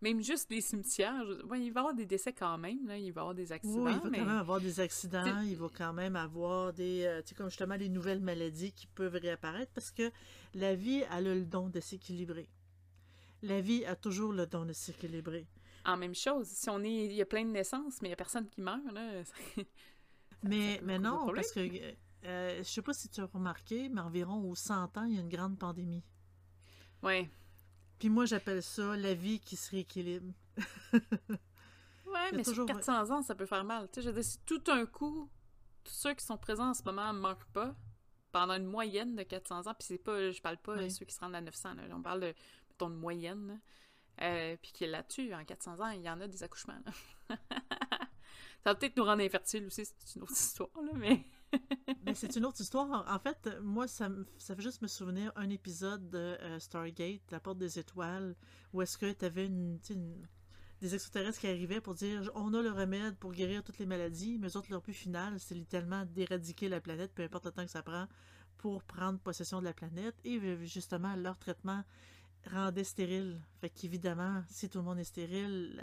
[0.00, 2.96] Même juste les cimetières, je- ouais, il va y avoir des décès quand même, là,
[2.96, 5.40] il va y avoir des accidents, Oui, il va mais quand même avoir des accidents,
[5.40, 8.86] il va quand même avoir des, euh, tu sais, comme justement les nouvelles maladies qui
[8.86, 10.10] peuvent réapparaître parce que
[10.54, 12.48] la vie, elle a le don de s'équilibrer.
[13.42, 15.46] La vie a toujours le don de s'équilibrer.
[15.84, 18.14] en même chose, si on est, il y a plein de naissances, mais il y
[18.14, 19.62] a personne qui meurt, là, ça-
[20.44, 21.92] Mais, causer non, parce que euh,
[22.24, 25.18] euh, je sais pas si tu as remarqué, mais environ aux 100 ans, il y
[25.18, 26.04] a une grande pandémie.
[27.02, 27.28] ouais.
[27.98, 30.32] Puis moi, j'appelle ça la vie qui se rééquilibre.
[30.92, 31.00] Ouais,
[32.32, 33.88] mais toujours- sur 400 ans, ça peut faire mal.
[33.92, 35.28] Tu sais, je veux dire, si tout un coup,
[35.84, 37.74] tous ceux qui sont présents en ce moment ne meurent pas,
[38.30, 40.90] pendant une moyenne de 400 ans, puis c'est pas, je parle pas de Oui.
[40.90, 42.34] ceux qui se rendent à 900, là, on parle de,
[42.70, 43.60] mettons, une moyenne.
[44.20, 47.36] Euh, puis qui est là-dessus, en 400 ans, il y en a des accouchements, là.
[48.64, 51.24] ça va peut-être nous rendre infertiles aussi, c'est une autre histoire, là, mais...
[52.04, 53.04] Mais c'est une autre histoire.
[53.08, 54.08] En fait, moi, ça,
[54.38, 58.34] ça fait juste me souvenir un épisode de euh, Stargate, La Porte des Étoiles,
[58.72, 59.78] où est-ce que tu avais une,
[60.80, 64.38] des extraterrestres qui arrivaient pour dire on a le remède pour guérir toutes les maladies,
[64.38, 67.70] mais autres, leur but final, c'est littéralement d'éradiquer la planète, peu importe le temps que
[67.70, 68.06] ça prend,
[68.58, 70.16] pour prendre possession de la planète.
[70.24, 71.82] Et euh, justement, leur traitement
[72.50, 73.40] rendait stérile.
[73.60, 75.82] Fait qu'évidemment, si tout le monde est stérile,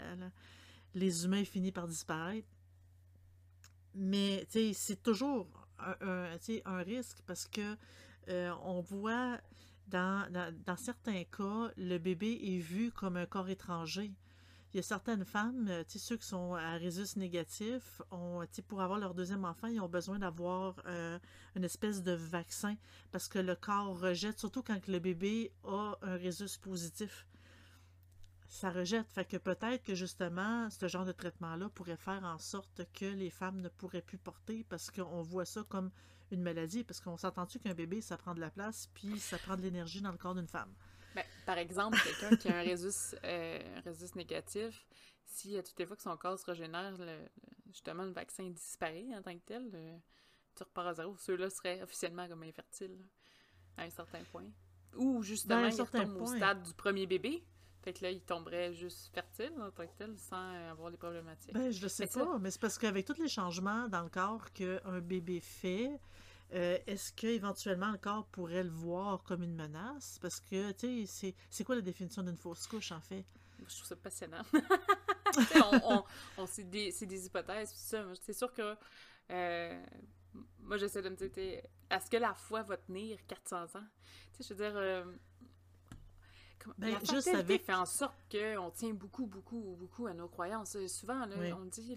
[0.94, 2.48] les humains finissent par disparaître.
[3.96, 7.76] Mais c'est toujours un, risque parce que
[8.28, 9.38] euh, on voit
[9.88, 10.26] dans,
[10.76, 14.12] certains cas, le bébé est vu comme un corps étranger.
[14.72, 19.14] Il y a certaines femmes, ceux qui sont à résus négatif, ont, pour avoir leur
[19.14, 21.18] deuxième enfant, ils ont besoin d'avoir euh,
[21.54, 22.76] une espèce de vaccin
[23.10, 27.26] parce que le corps rejette, surtout quand le bébé a un résus positif.
[28.48, 29.10] Ça rejette.
[29.12, 33.30] Fait que peut-être que justement, ce genre de traitement-là pourrait faire en sorte que les
[33.30, 35.90] femmes ne pourraient plus porter parce qu'on voit ça comme
[36.30, 36.84] une maladie.
[36.84, 40.00] Parce qu'on s'entend-tu qu'un bébé, ça prend de la place, puis ça prend de l'énergie
[40.00, 40.72] dans le corps d'une femme?
[41.14, 44.86] Ben, par exemple, quelqu'un qui a un résus, euh, résus négatif,
[45.24, 47.28] si à toutes les fois que son corps se régénère, le-
[47.70, 49.98] justement, le vaccin disparaît en tant que tel, le-
[50.54, 51.16] tu repars à zéro.
[51.16, 53.04] Ceux-là seraient officiellement comme infertiles, là,
[53.78, 54.50] à un certain point.
[54.94, 57.44] Ou justement, Ben, un ils au stade du premier bébé.
[57.86, 61.52] Fait que là, ils tomberaient juste fertiles en tant que tel, sans avoir des problématiques.
[61.54, 64.02] Ben, je le sais Mais ça- pas, mais c'est parce qu'avec tous les changements dans
[64.02, 65.92] le corps qu'un bébé fait,
[66.52, 70.18] euh, est-ce qu'éventuellement le corps pourrait le voir comme une menace?
[70.20, 73.24] Parce que, tu sais, c'est- c'est quoi la définition d'une fausse couche, en fait?
[73.60, 74.42] Je trouve ça passionnant.
[75.54, 76.04] On, on-
[76.38, 77.72] on- c'est des, c'est des hypothèses.
[78.20, 78.74] C'est sûr que
[79.30, 79.84] euh,
[80.58, 81.30] moi, j'essaie de me dire,
[81.90, 83.84] est-ce que la foi va tenir 400 ans?
[84.32, 85.04] Tu sais, je veux dire, euh,
[86.78, 90.76] Ben, la juste avec- fait en sorte qu'on tient beaucoup, beaucoup, beaucoup à nos croyances.
[90.76, 91.52] Euh, Souvent, là, Oui.
[91.52, 91.96] on dit,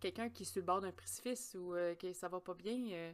[0.00, 2.78] quelqu'un qui est sur le bord d'un précipice ou euh, que ça va pas bien,
[2.92, 3.12] euh,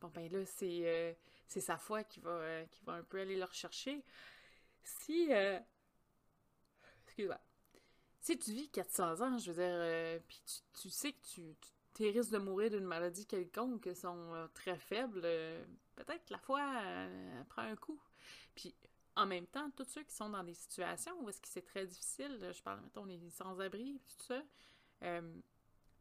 [0.00, 1.12] bon, ben là, c'est euh,
[1.46, 4.04] c'est sa foi qui va, qui va un peu aller le rechercher.
[4.82, 5.28] Si...
[7.06, 7.38] Excuse-moi.
[8.20, 11.70] Si tu vis 400 ans, je veux dire, puis tu, tu sais que tu, tu
[11.92, 15.64] tes risques de mourir d'une maladie quelconque sont très faibles, euh,
[15.94, 18.00] peut-être que la foi euh, prend un coup.
[18.54, 18.74] Puis
[19.16, 21.86] en même temps, tous ceux qui sont dans des situations où est-ce que c'est très
[21.86, 24.42] difficile, je parle, mettons, les sans-abri, tout ça,
[25.02, 25.40] euh,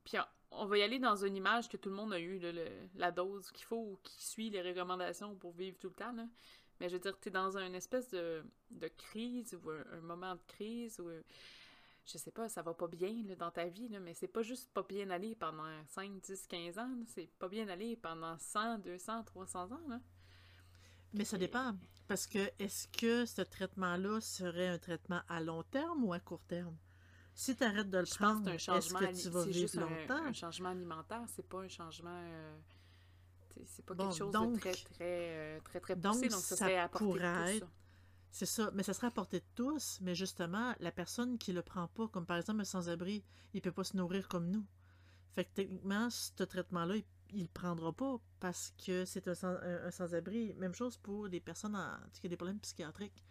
[0.04, 0.18] puis
[0.52, 2.90] on, va y aller dans une image que tout le monde a eu, là, le-
[2.96, 6.12] la dose qu'il faut ou qui suit les recommandations pour vivre tout le temps.
[6.12, 6.28] Là.
[6.80, 10.02] Mais je veux dire, tu es dans une espèce de, de crise ou un, un
[10.02, 11.10] moment de crise ou
[12.06, 14.42] je sais pas, ça va pas bien là, dans ta vie, là, mais c'est pas
[14.42, 18.80] juste pas bien aller pendant 5, 10, 15 ans, c'est pas bien aller pendant 100,
[18.80, 19.88] 200, 300 ans.
[19.88, 20.02] Là.
[21.14, 21.76] Mais ça dépend.
[22.14, 26.44] Parce que est-ce que ce traitement-là serait un traitement à long terme ou à court
[26.48, 26.78] terme?
[27.34, 29.88] Si tu arrêtes de le Je prendre, un est-ce changement, que tu vas juste vivre
[29.88, 30.26] un, longtemps?
[30.28, 32.12] un changement alimentaire, c'est pas un changement...
[32.24, 32.56] euh,
[33.66, 36.42] c'est- pas Bon, quelque chose donc- de très, très, euh, très, très donc, poussé, donc
[36.42, 37.66] ça ça serait à portée de tous.
[38.30, 41.64] C'est ça, mais ça serait à portée de tous, mais justement, la personne qui le
[41.64, 43.24] prend pas, comme par exemple un sans-abri,
[43.56, 44.64] il peut pas se nourrir comme nous.
[45.34, 49.86] Fait que techniquement, ce traitement-là, il, il prendra pas parce que c'est un, sans- un-
[49.88, 50.54] un sans-abri.
[50.56, 53.24] Même chose pour des personnes en- qui ont des problèmes psychiatriques.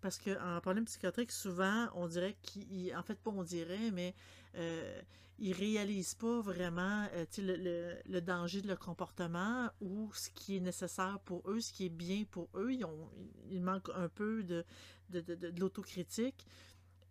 [0.00, 2.94] Parce qu'en problème psychiatrique, souvent, on dirait qu'ils.
[2.96, 4.14] En fait, pas on dirait, mais
[4.56, 5.00] euh,
[5.38, 10.60] ils réalisent pas vraiment euh, le, le- danger de leur comportement ou ce qui est
[10.60, 12.72] nécessaire pour eux, ce qui est bien pour eux.
[12.72, 13.10] Ils, ont,
[13.50, 14.64] il manque un peu de,
[15.10, 16.46] de- de l'autocritique.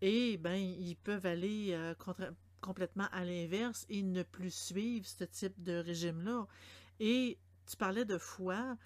[0.02, 2.34] Et ben, ils peuvent aller euh, contre.
[2.62, 6.48] Complètement à l'inverse et ne plus suivre ce type de régime-là.
[7.00, 8.78] Et tu parlais de foi.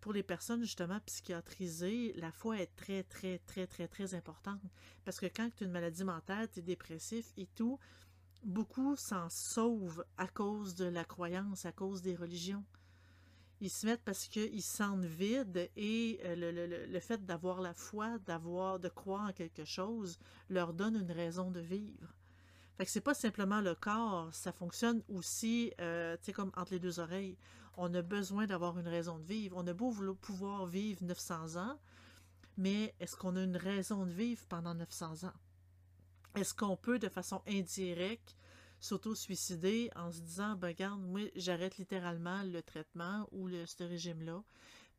[0.00, 4.60] Pour les personnes justement psychiatrisées, la foi est très, très, très, très, très importante.
[5.04, 7.78] Parce que quand tu as une maladie mentale, tu es dépressif et tout,
[8.42, 12.64] beaucoup s'en sauvent à cause de la croyance, à cause des religions.
[13.60, 17.60] Ils se mettent parce qu'ils se sentent vides et euh, le, le, le fait d'avoir
[17.60, 20.18] la foi, d'avoir, de croire en quelque chose,
[20.48, 22.14] leur donne une raison de vivre.
[22.78, 26.72] Fait que c'est pas simplement le corps, ça fonctionne aussi, euh, tu sais, comme entre
[26.72, 27.36] les deux oreilles.
[27.76, 29.56] On a besoin d'avoir une raison de vivre.
[29.56, 31.76] On a beau vouloir pouvoir vivre 900 ans,
[32.56, 35.32] mais est-ce qu'on a une raison de vivre pendant 900 ans?
[36.36, 38.36] Est-ce qu'on peut, de façon indirecte,
[38.78, 44.44] s'auto-suicider en se disant, ben regarde, moi, j'arrête littéralement le traitement ou le, ce régime-là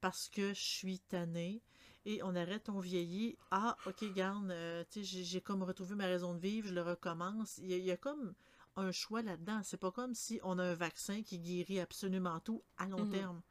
[0.02, 1.62] parce que je suis tannée
[2.06, 3.38] et on arrête, on vieillit.
[3.52, 7.58] Ah, ok, garde, euh, j'ai comme retrouvé ma raison de vivre, je le recommence.
[7.58, 8.34] Il y a, comme
[8.76, 9.62] un choix là-dedans.
[9.64, 13.12] C'est pas comme si on a un vaccin qui guérit absolument tout à long mhm.
[13.12, 13.42] terme.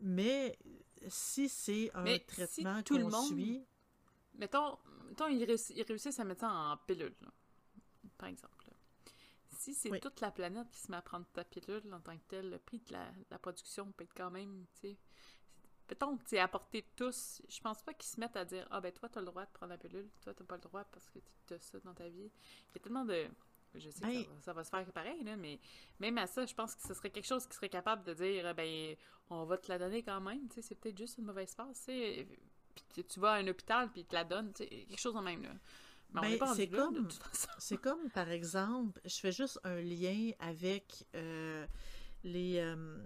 [0.00, 0.58] Mais
[1.08, 3.64] si c'est un traitement qu'on suit.
[4.34, 7.14] Mettons, mettons ils, réussissent à mettre ça en pilule,
[8.18, 8.52] par exemple.
[9.58, 12.24] Si c'est toute la planète qui se met à prendre ta pilule en tant que
[12.28, 14.98] telle, le prix de la, la production peut être quand même, tu sais,
[15.86, 19.08] Peut-être que de tous, je pense pas qu'ils se mettent à dire Ah ben toi,
[19.08, 21.18] tu as le droit de prendre la pilule, toi, t'as pas le droit parce que
[21.46, 22.30] tu as ça dans ta vie.
[22.70, 23.26] Il y a tellement de.
[23.74, 25.60] Je sais que ça va, se faire pareil, là, mais
[26.00, 28.54] même à ça, je pense que ce serait quelque chose qui serait capable de dire
[28.54, 28.96] Ben,
[29.28, 31.80] on va te la donner quand même, tu sais, c'est peut-être juste une mauvaise passe,
[31.80, 32.26] tu sais.
[32.94, 35.16] Puis tu vas à un hôpital, puis ils te la donnent, tu sais, quelque chose
[35.16, 35.52] en même, là.
[36.14, 37.08] Mais on n'est pas c'est comme,
[37.58, 41.66] C'est comme, par exemple, je fais juste un lien avec euh,
[42.24, 42.58] les.
[42.58, 42.98] Euh,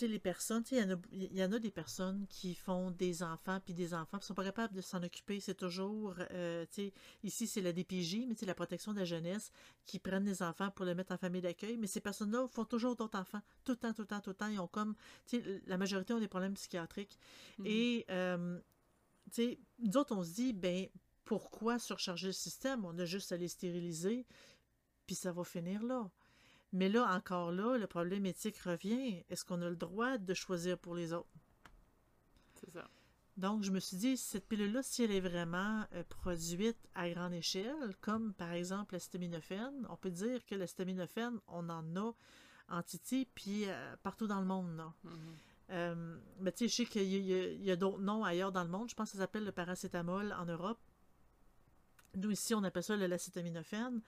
[0.00, 2.90] sais, les personnes, il y, en a, il y en a des personnes qui font
[2.90, 5.40] des enfants, puis des enfants, qui sont pas capables de s'en occuper.
[5.40, 9.04] C'est toujours, euh, tu sais, ici, c'est la DPJ, mais c'est la protection de la
[9.04, 9.50] jeunesse,
[9.84, 11.76] qui prennent des enfants pour les mettre en famille d'accueil.
[11.76, 14.36] Mais ces personnes-là font toujours d'autres enfants, tout le temps, tout le temps, tout le
[14.36, 14.48] temps.
[14.48, 14.94] Ils ont comme,
[15.26, 17.18] tu sais, la majorité ont des problèmes psychiatriques.
[17.60, 17.66] Mm-hmm.
[17.66, 18.60] Et, euh,
[19.26, 20.88] tu sais, nous autres, on se dit, ben,
[21.24, 22.84] pourquoi surcharger le système?
[22.84, 24.26] On a juste à les stériliser,
[25.06, 26.10] puis ça va finir là.
[26.72, 29.24] Mais là, encore là, le problème éthique revient.
[29.28, 31.28] Est-ce qu'on a le droit de choisir pour les autres?
[32.54, 32.88] C'est ça.
[33.36, 37.32] Donc, je me suis dit, cette pilule-là, si elle est vraiment euh, produite à grande
[37.32, 42.12] échelle, comme par exemple l'acétaminophène, on peut dire que l'acétaminophène, on en a
[42.68, 44.82] en Titi, puis euh, partout dans le monde.
[45.04, 45.10] Mm-hmm.
[45.70, 48.90] Euh, mais tu sais, je sais qu'il y a, d'autres noms ailleurs dans le monde.
[48.90, 50.78] Je pense que ça s'appelle le paracétamol en Europe.
[52.14, 54.02] Nous, ici, on appelle ça le l'acétaminophène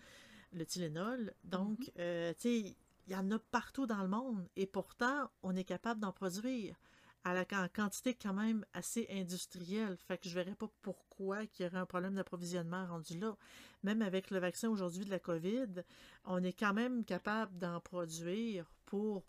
[0.54, 1.34] le Tylenol.
[1.44, 1.92] Donc, mhm.
[1.98, 5.64] euh, tu sais, il y en a partout dans le monde et pourtant, on est
[5.64, 6.76] capable d'en produire
[7.24, 9.96] à la quantité quand même assez industrielle.
[9.96, 13.36] Fait que je verrais pas pourquoi il y aurait un problème d'approvisionnement rendu là.
[13.82, 15.82] Même avec le vaccin aujourd'hui de la COVID,
[16.26, 19.24] on est quand même capable d'en produire pour,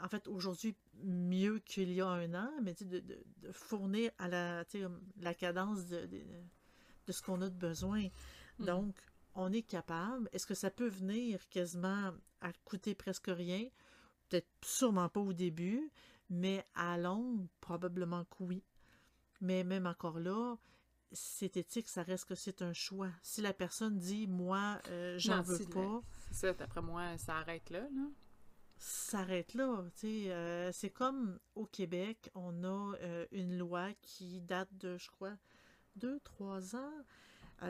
[0.00, 4.26] en fait, aujourd'hui, mieux qu'il y a un an, mais de, de, de, fournir à
[4.26, 4.64] la,
[5.20, 8.08] la cadence de, de, ce qu'on a de besoin.
[8.58, 8.66] Mhm.
[8.66, 8.96] Donc,
[9.34, 10.28] on est capable.
[10.32, 13.68] Est-ce que ça peut venir quasiment à coûter presque rien?
[14.28, 15.90] Peut-être sûrement pas au début,
[16.28, 18.64] mais à long, probablement que oui.
[19.40, 20.56] Mais même encore là,
[21.12, 23.10] c'est éthique, ça reste que c'est un choix.
[23.22, 26.02] Si la personne dit, moi, euh, j'en veux pas.
[26.28, 28.08] C'est ça, d'après moi, ça arrête là, là.
[28.76, 29.84] Ça arrête là.
[30.04, 35.36] Euh, c'est comme au Québec, on a euh, une loi qui date de, je crois,
[35.96, 36.92] deux, trois ans,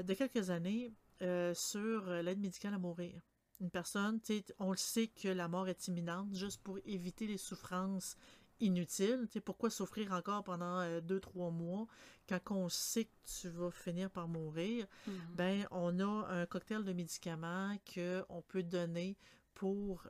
[0.05, 3.20] de quelques années, euh, sur euh, l'aide médicale à mourir.
[3.61, 4.20] Une personne,
[4.59, 8.16] on le sait que la mort est imminente juste pour éviter les souffrances
[8.59, 9.28] inutiles.
[9.44, 11.87] pourquoi souffrir encore pendant euh, deux, trois mois
[12.26, 14.87] quand on sait que tu vas finir par mourir?
[15.06, 15.35] Mm-hmm.
[15.35, 19.18] Ben, on a un cocktail de médicaments qu'on peut donner
[19.52, 20.06] pour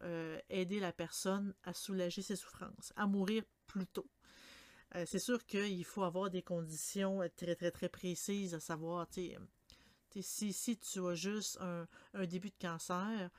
[0.49, 4.09] aider la personne à soulager ses souffrances, à mourir plus tôt.
[5.07, 9.33] c'est sûr qu'il faut avoir des conditions très, très, très précises, à savoir, tu
[10.21, 13.31] si, si tu as juste un, début de cancer,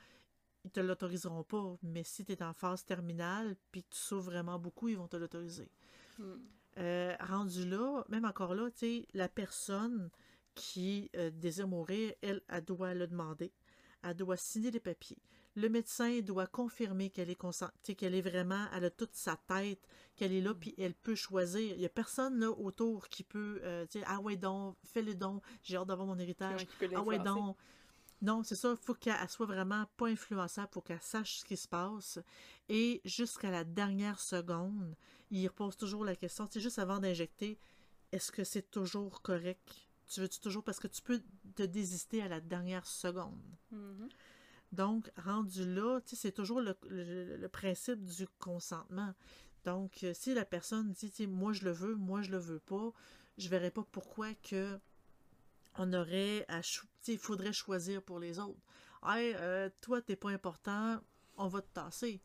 [0.63, 1.77] ils te l'autoriseront pas.
[1.83, 5.07] Mais si tu es en phase terminale puis que tu souffres vraiment beaucoup, ils vont
[5.07, 5.69] te l'autoriser.
[6.17, 6.37] Hmm.
[6.77, 8.69] Euh, rendu là, même encore là,
[9.13, 10.09] la personne
[10.55, 13.51] qui euh, désire mourir, elle, elle doit le demander.
[14.03, 15.21] Elle doit signer les papiers
[15.55, 19.85] le médecin doit confirmer qu'elle est qu'elle est vraiment, elle a toute sa tête,
[20.15, 21.73] qu'elle est là, puis elle peut choisir.
[21.73, 25.15] Il n'y a personne là autour qui peut euh, dire Ah ouais, donc, fais le
[25.15, 26.65] don, j'ai hâte d'avoir mon héritage.
[26.95, 27.57] Ah ouais, donc.
[28.21, 31.57] Non, c'est ça, il faut qu'elle soit vraiment pas influençable, faut qu'elle sache ce qui
[31.57, 32.19] se passe.
[32.69, 34.95] Et jusqu'à la dernière seconde,
[35.31, 37.57] il repose toujours la question, c'est juste avant d'injecter,
[38.11, 39.87] est-ce que c'est toujours correct?
[40.07, 40.63] Tu veux-tu toujours...
[40.63, 41.19] Parce que tu peux
[41.55, 43.41] te désister à la dernière seconde.
[43.71, 44.09] Mhm.
[44.71, 49.13] Donc, rendu là, c'est toujours le, principe du consentement.
[49.65, 52.91] Donc, euh, si la personne dit, moi je le veux, moi je le veux pas,
[53.37, 54.79] je verrais pas pourquoi que
[55.77, 56.61] on aurait à,
[57.07, 58.59] il faudrait choisir pour les autres.
[59.05, 61.01] Hey, euh, toi, t'es pas important,
[61.37, 62.21] on va te tasser.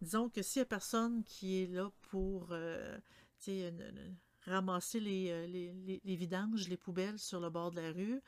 [0.00, 2.98] Disons que s'il y a personne qui est là pour, euh,
[3.48, 8.20] ne- ne- ramasser les vidanges, les poubelles sur le bord de la rue,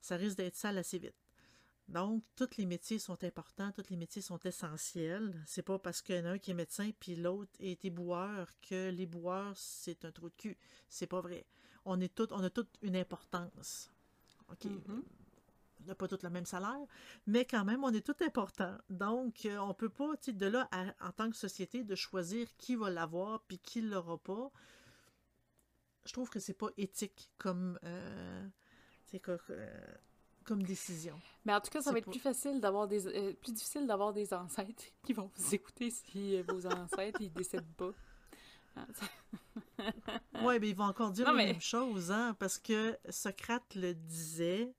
[0.00, 1.14] ça risque d'être sale assez vite.
[1.92, 5.38] Donc, tous les métiers sont importants, tous les métiers sont essentiels.
[5.46, 8.48] C'est pas parce qu'il y en a un qui est médecin puis l'autre est éboueur
[8.62, 10.56] que l'éboueur, c'est un trou de cul.
[10.88, 11.44] C'est pas vrai.
[11.84, 13.90] On, est tout, on a toute une importance.
[14.50, 14.64] OK?
[14.64, 15.02] Mhm.
[15.82, 16.86] On n'a pas tous le même salaire,
[17.26, 18.78] mais quand même, on est tout important.
[18.88, 22.74] Donc, euh, on peut pas, de là, à- en tant que société, de choisir qui
[22.74, 24.50] va l'avoir puis qui l'aura pas.
[26.06, 28.48] Je trouve que c'est pas éthique comme, euh,
[29.14, 29.68] euh,
[30.42, 31.18] comme décision.
[31.44, 34.12] Mais en tout cas, ça va être plus facile d'avoir des euh, plus difficile d'avoir
[34.12, 37.90] des ancêtres qui vont vous écouter si euh, vos ancêtres ils décèdent pas.
[38.94, 39.06] Ça-
[40.42, 43.94] Ouais, mais ils vont encore dire Non, la même chose, hein, parce que Socrate le
[43.94, 44.72] disait,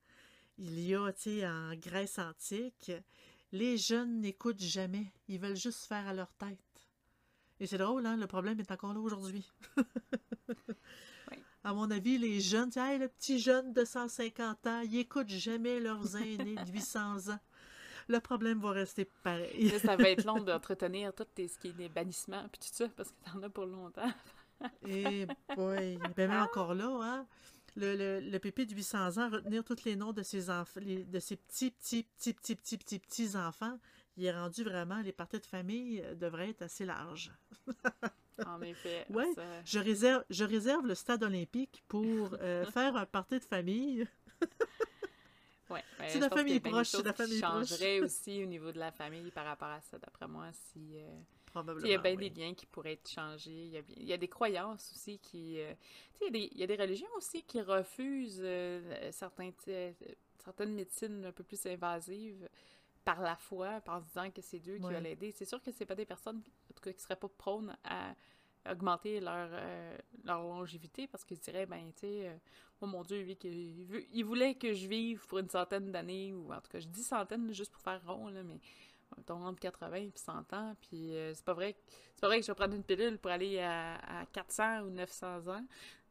[0.58, 2.90] il y a, tu sais, en Grèce antique,
[3.52, 6.58] les jeunes n'écoutent jamais, ils veulent juste faire à leur tête.
[7.60, 9.48] Et c'est drôle, hein, le problème est encore là aujourd'hui.
[11.64, 15.80] À mon avis, les jeunes, Hey, le petit jeune de 150 ans, ils écoutent jamais
[15.80, 17.40] leurs aînés de 800 ans.
[18.08, 19.70] Le problème va rester pareil.
[19.80, 22.86] Ça va être long d'entretenir tout tes- ce qui est des bannissements puis tout ça
[22.90, 24.12] parce que t'en as pour longtemps.
[24.86, 27.26] Et boy, ben même encore là, hein,
[27.76, 31.04] le, le, le pépé de 800 ans, retenir tous les noms de ses enfants, les-
[31.04, 33.78] de ses petits, petits, petits, petits, petits, petits, petits enfants,
[34.18, 37.32] il est rendu vraiment, les parties de famille euh, devraient être assez larges.
[38.46, 39.06] En effet.
[39.10, 39.32] Ouais.
[39.34, 44.06] ça- Je réserve, je réserve le stade olympique pour euh, faire un party de famille.
[45.70, 47.68] Ouais, ben, C'est la famille proche, c'est la qui famille proche.
[47.68, 50.98] changeraient aussi au niveau de la famille par rapport à ça, d'après moi, si...
[50.98, 51.08] euh.
[51.84, 52.30] Il y a bien oui.
[52.30, 53.52] des liens qui pourraient être changés.
[53.52, 55.60] Il y a, il y a des croyances aussi qui.
[55.60, 55.72] euh,
[56.14, 59.12] tu sais, il y a des- il y, a des religions aussi qui refusent euh,
[59.12, 59.52] certains,
[60.44, 62.48] certaines médecines un peu plus invasives
[63.04, 64.94] par la foi, en se disant que c'est Dieu qui Ouais.
[64.94, 65.30] va l'aider.
[65.32, 66.38] C'est sûr que c'est pas des personnes,
[66.70, 68.14] en tout cas, qui seraient pas prônes à
[68.70, 72.36] augmenter leur, euh, leur longévité parce qu'ils diraient, ben, tu sais, euh,
[72.80, 76.32] oh mon Dieu, lui, il, veut- il voulait que je vive pour une centaine d'années,
[76.32, 78.58] ou en tout cas, je dis centaine juste pour faire rond, là, mais
[79.18, 81.78] mettons, entre 80 et 100 ans, puis euh, c'est pas vrai que
[82.14, 84.90] c'est pas vrai que je vais prendre une pilule pour aller à, à 400 ou
[84.90, 85.66] 900 ans.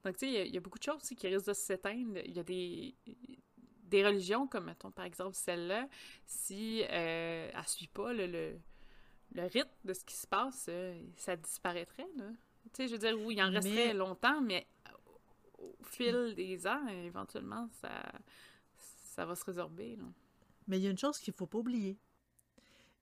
[0.06, 1.47] Donc, tu sais, il y a- il y, a beaucoup de choses aussi qui risquent
[1.47, 2.19] de s'éteindre.
[2.25, 2.93] Il y a des,
[3.93, 5.88] des religions, comme, mettons, par exemple, celle-là,
[6.25, 8.58] si euh, elle suit pas le, le,
[9.36, 12.25] le rythme de ce qui se passe, euh, ça disparaîtrait, là.
[12.65, 14.65] Tu sais, je veux dire, oui, il en Mais- resterait longtemps, mais
[15.60, 17.91] au, fil des ans, éventuellement, ça,
[19.03, 20.06] ça va se résorber, là.
[20.67, 21.97] Mais il y a une chose qu'il ne faut pas oublier.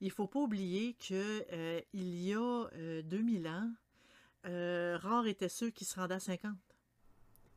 [0.01, 2.39] Il ne faut pas oublier que euh, il y a
[2.73, 3.69] euh, 2000 ans,
[4.47, 6.51] euh, rares étaient ceux qui se rendaient à 50.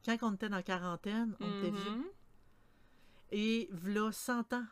[0.04, 2.12] Quand on était dans la quarantaine, on était vieux.
[3.32, 4.66] Et v'là 100 ans,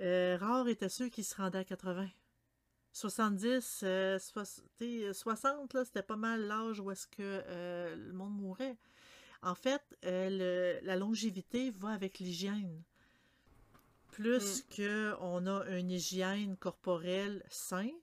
[0.00, 2.08] euh, rares étaient ceux qui se rendaient à 80.
[2.92, 4.44] 70, euh, soix-
[4.78, 8.76] tu sais, 60, là, c'était pas mal l'âge où est-ce que euh, le monde mourait.
[9.42, 12.82] En fait, euh, le- la longévité va avec l'hygiène.
[14.12, 17.94] Plus que on a une hygiène corporelle saine,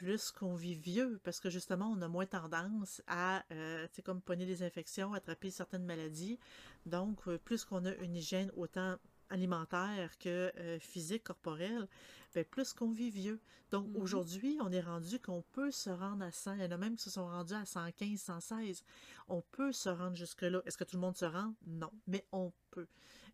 [0.00, 4.02] plus qu'on vit vieux, parce que justement, on a moins tendance à, euh, tu sais,
[4.02, 6.38] comme pogner des infections, attraper certaines maladies.
[6.86, 8.96] Donc, euh, plus qu'on a une hygiène autant
[9.28, 11.86] alimentaire que euh, physique, corporelle,
[12.34, 13.40] ben, plus qu'on vit vieux.
[13.72, 13.96] Donc, Mhm.
[14.02, 16.54] aujourd'hui, on est rendu qu'on peut se rendre à 100.
[16.54, 18.82] Il y en a même qui se sont rendus à 115, 116.
[19.28, 20.62] On peut se rendre jusque-là.
[20.64, 21.52] Est-ce que tout le monde se rend?
[21.66, 22.86] Non, mais on peut.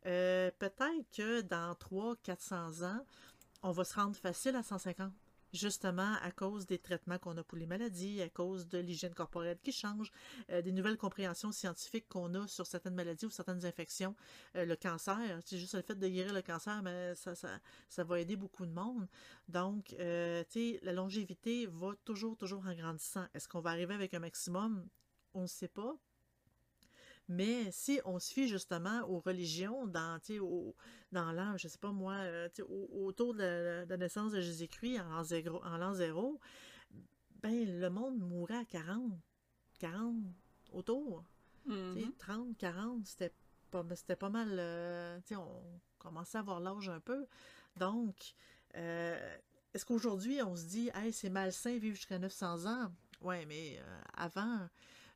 [0.06, 3.06] Euh, Peut-être que dans 300, 400 ans,
[3.62, 5.12] on va se rendre facile à 150.
[5.52, 9.58] Justement à cause des traitements qu'on a pour les maladies, à cause de l'hygiène corporelle
[9.62, 10.10] qui change,
[10.50, 14.14] euh, des nouvelles compréhensions scientifiques qu'on a sur certaines maladies ou certaines infections.
[14.56, 18.04] Euh, le cancer, c'est juste le fait de guérir le cancer, mais ça, ça, ça
[18.04, 19.08] va aider beaucoup de monde.
[19.48, 23.26] Donc, euh, tu sais, la longévité va toujours, toujours en grandissant.
[23.34, 24.86] Est-ce qu'on va arriver avec un maximum?
[25.34, 25.96] On ne sait pas.
[27.28, 30.74] Mais si on se fie justement aux religions dans, au,
[31.12, 34.40] dans l'an, je sais pas moi, euh, au- autour de la, de la naissance de
[34.40, 36.40] Jésus-Christ en l'an zéro, en l'an zéro,
[37.42, 39.12] ben le monde mourait à 40,
[39.78, 40.14] 40
[40.72, 41.24] autour.
[41.68, 42.12] Sais, Mhm.
[42.18, 43.32] 30, 40, c'était
[43.70, 44.48] pas, c'était pas mal.
[44.58, 47.26] euh, on commençait à avoir l'âge un peu.
[47.76, 48.34] Donc,
[48.76, 49.36] euh,
[49.74, 52.92] est-ce qu'aujourd'hui, on se dit, hey, c'est malsain vivre jusqu'à 900 ans?
[53.20, 54.68] Ouais, mais euh, avant,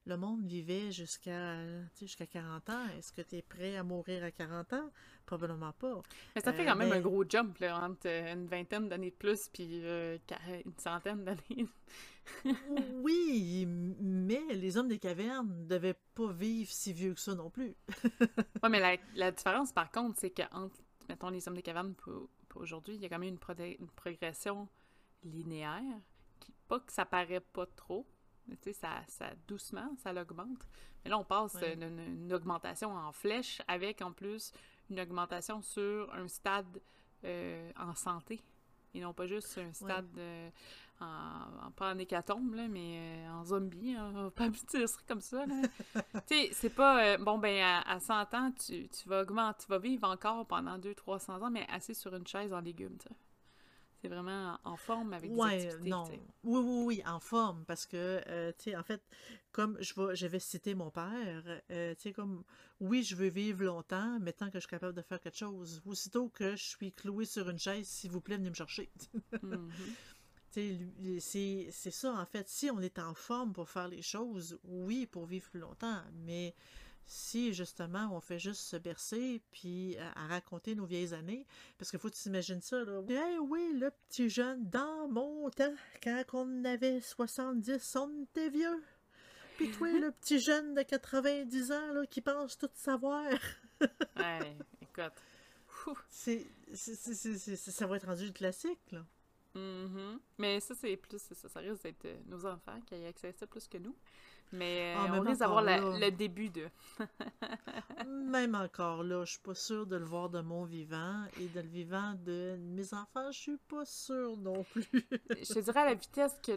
[0.07, 1.57] le monde vivait jusqu'à
[1.99, 2.87] jusqu'à 40 ans.
[2.99, 4.91] Est-ce que tu es prêt à mourir à 40 ans?
[5.27, 6.03] Probablement pas.
[6.35, 9.49] Mais ça fait quand même un gros jump là, entre une vingtaine d'années de plus
[9.49, 11.67] puis une centaine d'années.
[13.03, 17.51] oui, mais les hommes des cavernes ne devaient pas vivre si vieux que ça non
[17.51, 17.75] plus.
[18.21, 20.77] oui, mais la, la, différence, par contre, c'est qu'entre,
[21.09, 24.69] mettons, les hommes des cavernes pour, aujourd'hui, il y a quand même une, une progression
[25.25, 25.83] linéaire,
[26.39, 28.07] qui, pas que ça paraît pas trop,
[28.57, 30.67] tu sais, ça, ça, doucement, ça l'augmente.
[31.05, 34.53] Mais là, on passe d'une augmentation en flèche avec, en plus,
[34.91, 36.81] une augmentation sur un stade
[37.25, 38.43] euh, en santé
[38.95, 40.51] et non pas juste un stade euh,
[41.01, 45.21] en, pas en hécatombe, là, mais euh, en zombie, hein, on va pas dire comme
[45.21, 45.45] ça.
[45.95, 49.69] tu sais, c'est pas, euh, bon, ben, à, 100 ans, tu, tu, vas augmenter, tu
[49.69, 53.09] vas vivre encore pendant 200-300 ans, mais assis sur une chaise en légumes, tu
[54.01, 56.05] C'est vraiment en forme avec des activités, non.
[56.45, 59.03] Oui, oui, oui, en forme, parce que, euh, tu sais, en fait,
[59.53, 62.43] comme je vais, je vais citer mon père, tu sais, comme,
[62.81, 65.83] oui, je veux vivre longtemps, mais tant que je suis capable de faire quelque chose.
[65.85, 68.91] Aussitôt que je suis cloué sur une chaise, s'il vous plaît, venez me chercher.
[70.53, 71.21] Mm-hmm.
[71.21, 72.49] C'est ça, en fait.
[72.49, 76.55] Si on est en forme pour faire les choses, oui, pour vivre plus longtemps, mais
[77.11, 81.45] si justement on fait juste se bercer puis à, raconter nos vieilles années,
[81.77, 83.03] parce qu'il faut que tu t'imagines ça, là.
[83.09, 88.85] Eh oui, le petit jeune, dans mon temps, quand on avait 70, on était vieux.
[89.57, 93.27] Puis toi, le petit jeune de 90 ans, là, qui pense tout savoir.
[94.17, 95.13] ouais, écoute.
[96.09, 99.05] C'est, ça va être rendu le classique, là.
[99.57, 100.19] Mm-hmm.
[100.39, 103.33] Mais ça, c'est plus, ça, ça risque d'être euh, nos enfants qui aient accès à
[103.33, 103.97] ça plus que nous.
[104.53, 106.69] Mais ah, on risque d'avoir le début de.
[108.07, 111.61] même encore là, je suis pas sûre de le voir de mon vivant et de
[111.61, 114.89] le vivant de mes enfants, je suis pas sûre non plus.
[114.93, 116.53] je te dirais à la vitesse que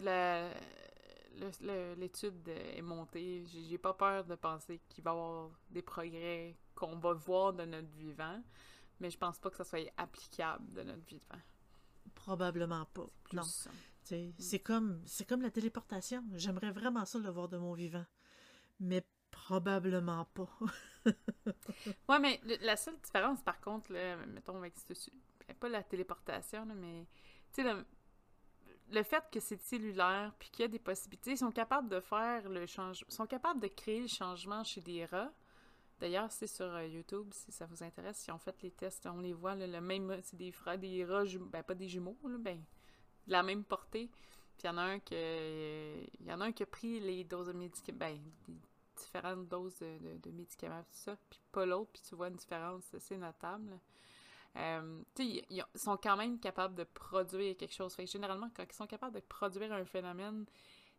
[1.96, 6.96] l'étude est montée, j'ai pas peur de penser qu'il va y avoir des progrès qu'on
[6.96, 8.42] va voir de notre vivant,
[9.00, 11.40] mais je pense pas que ça soit applicable de notre vivant.
[12.14, 13.06] Probablement pas.
[13.32, 13.42] Non.
[14.04, 16.24] C'est comme, comme la téléportation.
[16.34, 18.04] J'aimerais vraiment ça le voir de mon vivant.
[18.80, 20.48] Mais probablement pas.
[22.08, 24.74] ouais, mais la seule différence, par contre, là, mettons avec
[25.58, 27.06] pas la téléportation, mais
[27.58, 27.84] le,
[28.90, 32.00] le fait que c'est cellulaire puis qu'il y a des possibilités, ils sont capables de
[32.00, 35.32] faire le changement, sont capables de créer le changement chez des rats
[36.00, 39.20] D'ailleurs, c'est sur euh, YouTube, si ça vous intéresse, si on fait les tests, on
[39.20, 42.62] les voit, le même, c'est des frères, des rats, ben pas des jumeaux, ben,
[43.26, 44.10] de la même portée.
[44.56, 47.24] Puis il y en a un il y en a un qui a pris les
[47.24, 48.18] doses de médicaments, ben,
[48.96, 53.16] différentes doses de, médicaments, tout ça, puis pas l'autre, puis tu vois une différence assez
[53.16, 53.78] notable.
[54.56, 57.92] Euh, ils, ils, sont quand même capables de produire quelque chose.
[57.94, 60.46] Fait généralement, quand ils sont capables de produire un phénomène,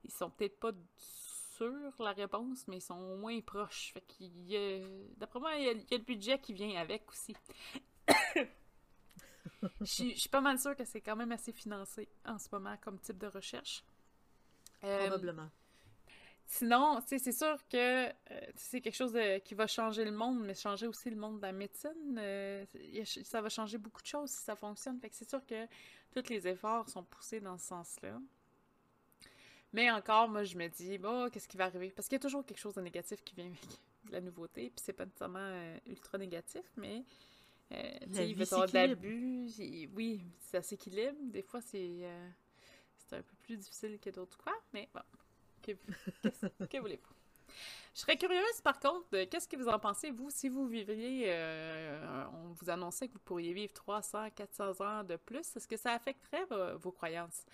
[0.03, 3.91] ils sont peut-être pas sur la réponse, mais ils sont moins proches.
[3.93, 7.35] Fait qu'il D'après moi, il y, a, le budget qui vient avec aussi.
[9.81, 12.99] Je suis pas mal sûre que c'est quand même assez financé en ce moment comme
[12.99, 13.83] type de recherche.
[14.83, 15.49] Euh, Probablement.
[16.47, 18.11] Sinon, c'est sûr que euh,
[18.55, 21.51] c'est quelque chose qui va changer le monde, mais changer aussi le monde de la
[21.51, 22.19] médecine.
[22.19, 22.65] Euh,
[23.23, 24.99] ça va changer beaucoup de choses si ça fonctionne.
[24.99, 25.65] Fait que c'est sûr que
[26.11, 28.19] tous les efforts sont poussés dans ce sens-là.
[29.73, 30.99] Mais encore, moi, je me dis,
[31.31, 31.89] qu'est-ce qui va arriver?
[31.89, 33.59] Parce qu'il y a toujours quelque chose de négatif qui vient avec
[34.11, 37.03] la nouveauté, puis c'est pas nécessairement ultra négatif, mais
[37.71, 39.49] euh, il avoir de l'abus.
[39.95, 41.17] Oui, ça s'équilibre.
[41.23, 42.29] Des fois, c'est euh,
[43.11, 45.01] un peu plus difficile que d'autres quoi, mais bon,
[45.61, 45.71] que,
[46.67, 47.15] que voulez-vous?
[47.95, 51.27] Je serais curieuse, par contre, de qu'est-ce que vous en pensez, vous, si vous vivriez,
[51.27, 55.77] euh, on vous annonçait que vous pourriez vivre 300, 400 ans de plus, est-ce que
[55.77, 56.45] ça affecterait
[56.75, 57.45] vos, croyances?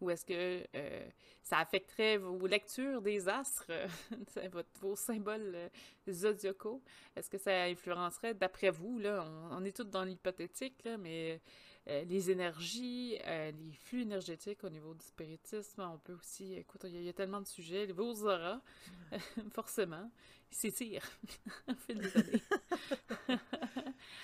[0.00, 1.08] Ou est-ce que euh,
[1.42, 3.70] ça affecterait vos lectures des astres,
[4.80, 5.68] vos symboles euh,
[6.08, 6.82] zodiacaux?
[7.16, 11.40] Est-ce que ça influencerait, d'après vous, là, on, est tous dans l'hypothétique, là, mais
[11.88, 15.80] euh, les énergies, euh, les flux énergétiques au niveau du spiritisme.
[15.80, 17.86] On peut aussi, écoute, il y, a tellement de sujets.
[17.86, 18.60] Vos auras,
[19.52, 20.10] forcément,
[20.52, 21.08] ils s'étirent
[21.68, 22.42] au fil des années.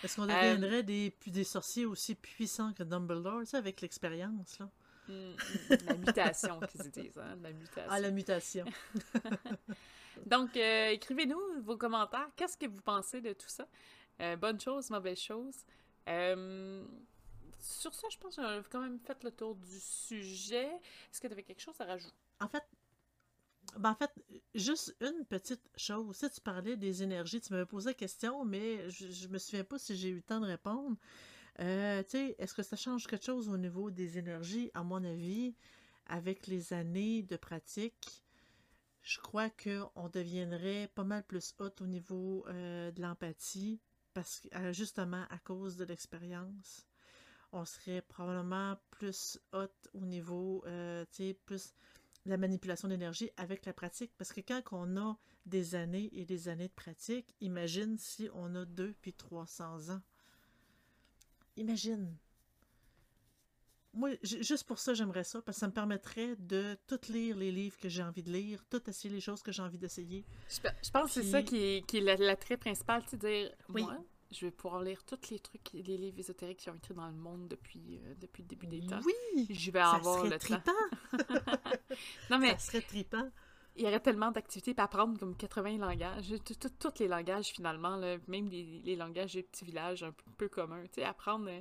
[0.05, 4.59] Est-ce qu'on euh, deviendrait des, des sorciers aussi puissants que Dumbledore, tu sais, avec l'expérience,
[4.59, 4.71] là?
[5.09, 5.37] Mm, mm,
[5.87, 7.91] la mutation qu'ils disent, hein, la mutation.
[7.91, 8.65] Ah, la mutation.
[10.27, 12.29] Donc, écrivez-nous vos commentaires.
[12.37, 13.67] Qu'est-ce que vous pensez de tout ça?
[14.37, 15.65] bonne chose, mauvaise chose
[17.67, 20.67] sur ça, je pense qu'on quand même fait le tour du sujet.
[20.67, 22.15] Est-ce que tu avais quelque chose à rajouter?
[22.41, 22.63] En fait,
[23.77, 24.11] ben en fait,
[24.55, 26.17] juste une petite chose.
[26.17, 29.65] Si tu parlais des énergies, tu m'avais posé la question, mais je, je me souviens
[29.65, 30.97] pas si j'ai eu le temps de répondre.
[31.61, 34.71] Euh, est-ce que ça change quelque chose au niveau des énergies?
[34.75, 35.55] À mon avis,
[36.07, 38.23] avec les années de pratique,
[39.03, 43.81] je crois qu'on deviendrait pas mal plus hot au niveau euh, de l'empathie,
[44.15, 46.87] parce que euh, justement à cause de l'expérience.
[47.53, 51.05] On serait probablement plus hot au niveau, euh,
[51.45, 51.73] plus
[52.25, 54.13] la manipulation d'énergie avec la pratique.
[54.19, 58.55] Parce que quand on a des années et des années de pratique, imagine si on
[58.57, 60.03] a deux puis 300 ans.
[61.57, 62.17] Imagine,
[63.97, 67.51] moi, juste pour ça, j'aimerais ça, parce que ça me permettrait de tout lire les
[67.51, 70.25] livres que j'ai envie de lire, tout essayer les choses que j'ai envie d'essayer.
[70.51, 73.97] Je, pense que c'est ça qui est, qui est l'attrait principal, tu sais, dire, moi,
[74.31, 77.15] je vais pouvoir lire tous les trucs, les livres ésotériques qui ont écrit dans le
[77.15, 79.01] monde depuis, euh, depuis le début des temps.
[79.05, 79.47] Oui!
[79.49, 80.73] Je vais avoir le tripant.
[82.31, 82.51] non, mais...
[82.51, 83.31] Ça serait tripant.
[83.77, 86.35] Il y aurait tellement d'activités pour apprendre comme 80 langages,
[86.79, 91.01] tous les langages finalement, même les, les langages des petits villages un peu communs, tu
[91.01, 91.49] sais, apprendre...
[91.49, 91.61] Euh,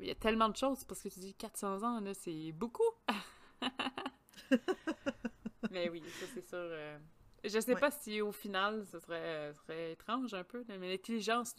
[0.00, 2.82] il y, a tellement de choses parce que tu dis 400 ans, là, c'est beaucoup.
[5.70, 6.58] mais oui, ça c'est sûr.
[6.58, 6.98] Euh,
[7.44, 11.54] je sais pas si au final, ce serait, serait étrange un peu, mais l'intelligence,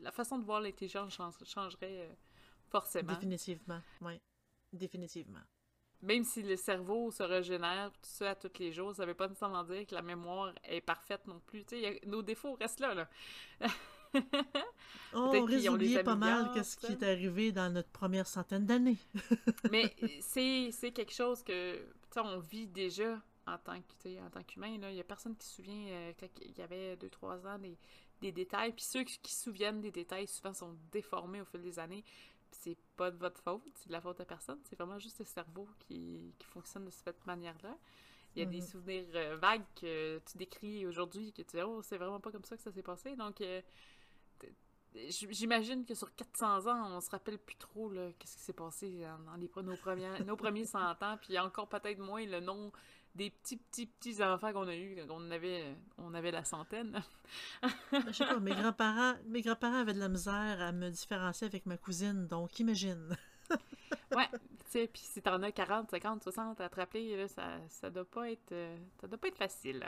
[0.00, 2.12] la façon de voir l'intelligence changerait euh,
[2.68, 3.12] forcément.
[3.12, 4.20] Définitivement, oui.
[4.72, 5.42] Définitivement.
[6.02, 9.28] Même si le cerveau se régénère, tout ça, à tous les jours, ça veut pas
[9.28, 11.64] nécessairement dire que la mémoire est parfaite non plus.
[11.64, 13.08] Tu sais, nos défauts restent là, là.
[14.14, 14.18] oh,
[15.14, 18.98] on risque d'oublier pas mal ce qui est arrivé dans notre première centaine d'années.
[19.70, 21.80] Mais c'est quelque chose que
[22.16, 24.68] on vit déjà en tant en tant qu'humain.
[24.68, 27.76] Il n'y a personne qui se souvient euh, qu'il y avait 2-3 ans des,
[28.20, 28.72] des, détails.
[28.72, 32.04] Puis ceux qui se souviennent des détails souvent sont déformés au fil des années.
[32.62, 34.58] C'est pas de votre faute, c'est de la faute de personne.
[34.64, 37.76] C'est vraiment juste le cerveau qui, qui fonctionne de cette manière-là.
[38.34, 38.70] Il y a des mm-hmm.
[38.70, 42.44] souvenirs euh, vagues que tu décris aujourd'hui, que tu dis, oh, c'est vraiment pas comme
[42.44, 43.16] ça que ça s'est passé.
[43.16, 43.60] Donc, euh,
[45.08, 49.36] J'imagine que sur 400 ans, on se rappelle plus trop qu'est-ce qui s'est passé dans
[49.36, 52.70] les, nos, premiers, nos premiers 100 ans, puis encore peut-être moins le nom
[53.14, 57.02] des petits, petits, petits enfants qu'on a eus quand on avait, on avait la centaine.
[57.62, 61.66] Je sais pas, mes grands-parents, mes grands-parents avaient de la misère à me différencier avec
[61.66, 63.16] ma cousine, donc imagine.
[64.16, 64.38] ouais, tu
[64.70, 68.30] sais, puis si t'en as 40, 50, 60 à te rappeler, ça, ça doit pas
[68.30, 69.84] être, euh, ça doit pas être facile.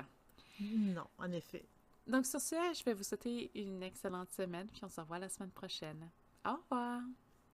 [0.60, 1.64] Non, en effet.
[2.06, 5.28] Donc sur ce, je vais vous souhaiter une excellente semaine, puis on se revoit la
[5.28, 6.10] semaine prochaine.
[6.44, 7.00] Au revoir!